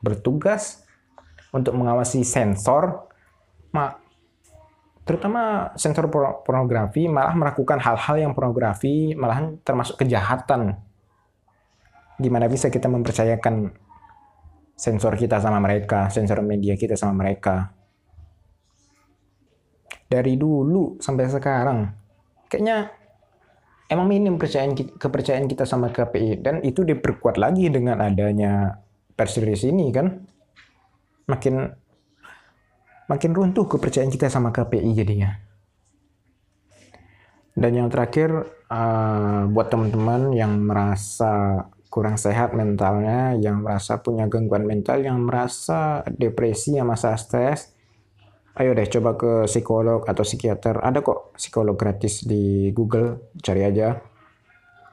bertugas 0.00 0.82
untuk 1.52 1.76
mengawasi 1.76 2.24
sensor 2.24 3.04
terutama 5.06 5.70
sensor 5.78 6.10
pornografi 6.42 7.06
malah 7.06 7.32
melakukan 7.38 7.78
hal-hal 7.78 8.16
yang 8.18 8.32
pornografi 8.34 9.14
malahan 9.14 9.62
termasuk 9.62 10.02
kejahatan. 10.02 10.82
Gimana 12.18 12.50
bisa 12.50 12.66
kita 12.66 12.90
mempercayakan 12.90 13.70
sensor 14.74 15.14
kita 15.14 15.38
sama 15.38 15.62
mereka 15.62 16.10
sensor 16.10 16.42
media 16.42 16.74
kita 16.74 16.98
sama 16.98 17.22
mereka? 17.22 17.70
Dari 20.10 20.34
dulu 20.34 20.98
sampai 20.98 21.30
sekarang 21.30 21.78
kayaknya 22.50 22.90
emang 23.86 24.10
minim 24.10 24.34
kepercayaan 24.34 24.74
kepercayaan 24.98 25.46
kita 25.46 25.62
sama 25.62 25.94
KPI 25.94 26.42
dan 26.42 26.66
itu 26.66 26.82
diperkuat 26.82 27.38
lagi 27.38 27.70
dengan 27.70 28.02
adanya 28.02 28.82
pers 29.14 29.38
ini 29.38 29.94
kan. 29.94 30.26
Makin 31.26 31.85
makin 33.06 33.32
runtuh 33.34 33.66
kepercayaan 33.66 34.10
kita 34.10 34.30
sama 34.30 34.50
KPI 34.50 34.90
jadinya. 34.94 35.46
Dan 37.56 37.72
yang 37.72 37.88
terakhir, 37.88 38.30
uh, 38.68 39.48
buat 39.48 39.72
teman-teman 39.72 40.36
yang 40.36 40.60
merasa 40.60 41.64
kurang 41.88 42.20
sehat 42.20 42.52
mentalnya, 42.52 43.32
yang 43.40 43.64
merasa 43.64 44.04
punya 44.04 44.28
gangguan 44.28 44.68
mental, 44.68 45.00
yang 45.00 45.16
merasa 45.24 46.04
depresi, 46.12 46.76
yang 46.76 46.84
merasa 46.92 47.16
stres, 47.16 47.72
ayo 48.60 48.76
deh 48.76 48.84
coba 48.84 49.16
ke 49.16 49.32
psikolog 49.48 50.04
atau 50.04 50.20
psikiater. 50.20 50.84
Ada 50.84 51.00
kok 51.00 51.32
psikolog 51.40 51.72
gratis 51.80 52.28
di 52.28 52.68
Google, 52.76 53.32
cari 53.40 53.64
aja. 53.64 53.96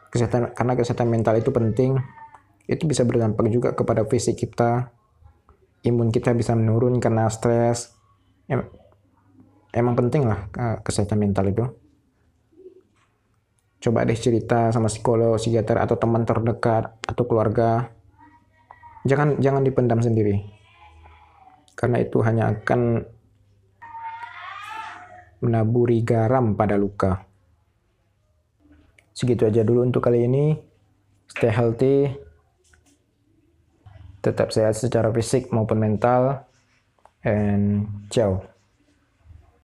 Kesehatan 0.07 0.55
karena 0.55 0.73
kesehatan 0.79 1.11
mental 1.11 1.35
itu 1.35 1.51
penting. 1.51 1.99
Itu 2.63 2.87
bisa 2.87 3.03
berdampak 3.03 3.51
juga 3.51 3.75
kepada 3.75 4.07
fisik 4.07 4.39
kita. 4.39 4.87
Imun 5.83 6.15
kita 6.15 6.31
bisa 6.31 6.55
menurun 6.55 7.03
karena 7.03 7.27
stres, 7.27 7.91
em 8.51 8.59
emang 9.73 9.95
penting 9.97 10.27
lah 10.27 10.47
kesehatan 10.83 11.17
mental 11.17 11.47
itu. 11.49 11.65
Coba 13.83 14.07
deh 14.07 14.15
cerita 14.15 14.71
sama 14.71 14.87
psikolog, 14.87 15.35
psikiater 15.35 15.75
atau 15.75 15.99
teman 15.99 16.23
terdekat 16.23 16.93
atau 17.03 17.23
keluarga. 17.27 17.91
Jangan 19.03 19.43
jangan 19.43 19.67
dipendam 19.67 19.99
sendiri. 19.99 20.39
Karena 21.75 21.99
itu 21.99 22.23
hanya 22.23 22.47
akan 22.55 23.03
menaburi 25.43 25.99
garam 26.07 26.55
pada 26.55 26.79
luka. 26.79 27.27
Segitu 29.11 29.43
aja 29.43 29.67
dulu 29.67 29.83
untuk 29.83 29.99
kali 29.99 30.23
ini. 30.23 30.55
Stay 31.27 31.51
healthy. 31.51 32.07
Tetap 34.23 34.55
sehat 34.55 34.79
secara 34.79 35.11
fisik 35.11 35.51
maupun 35.51 35.83
mental. 35.83 36.47
And 37.23 37.87
ciao 38.09 38.52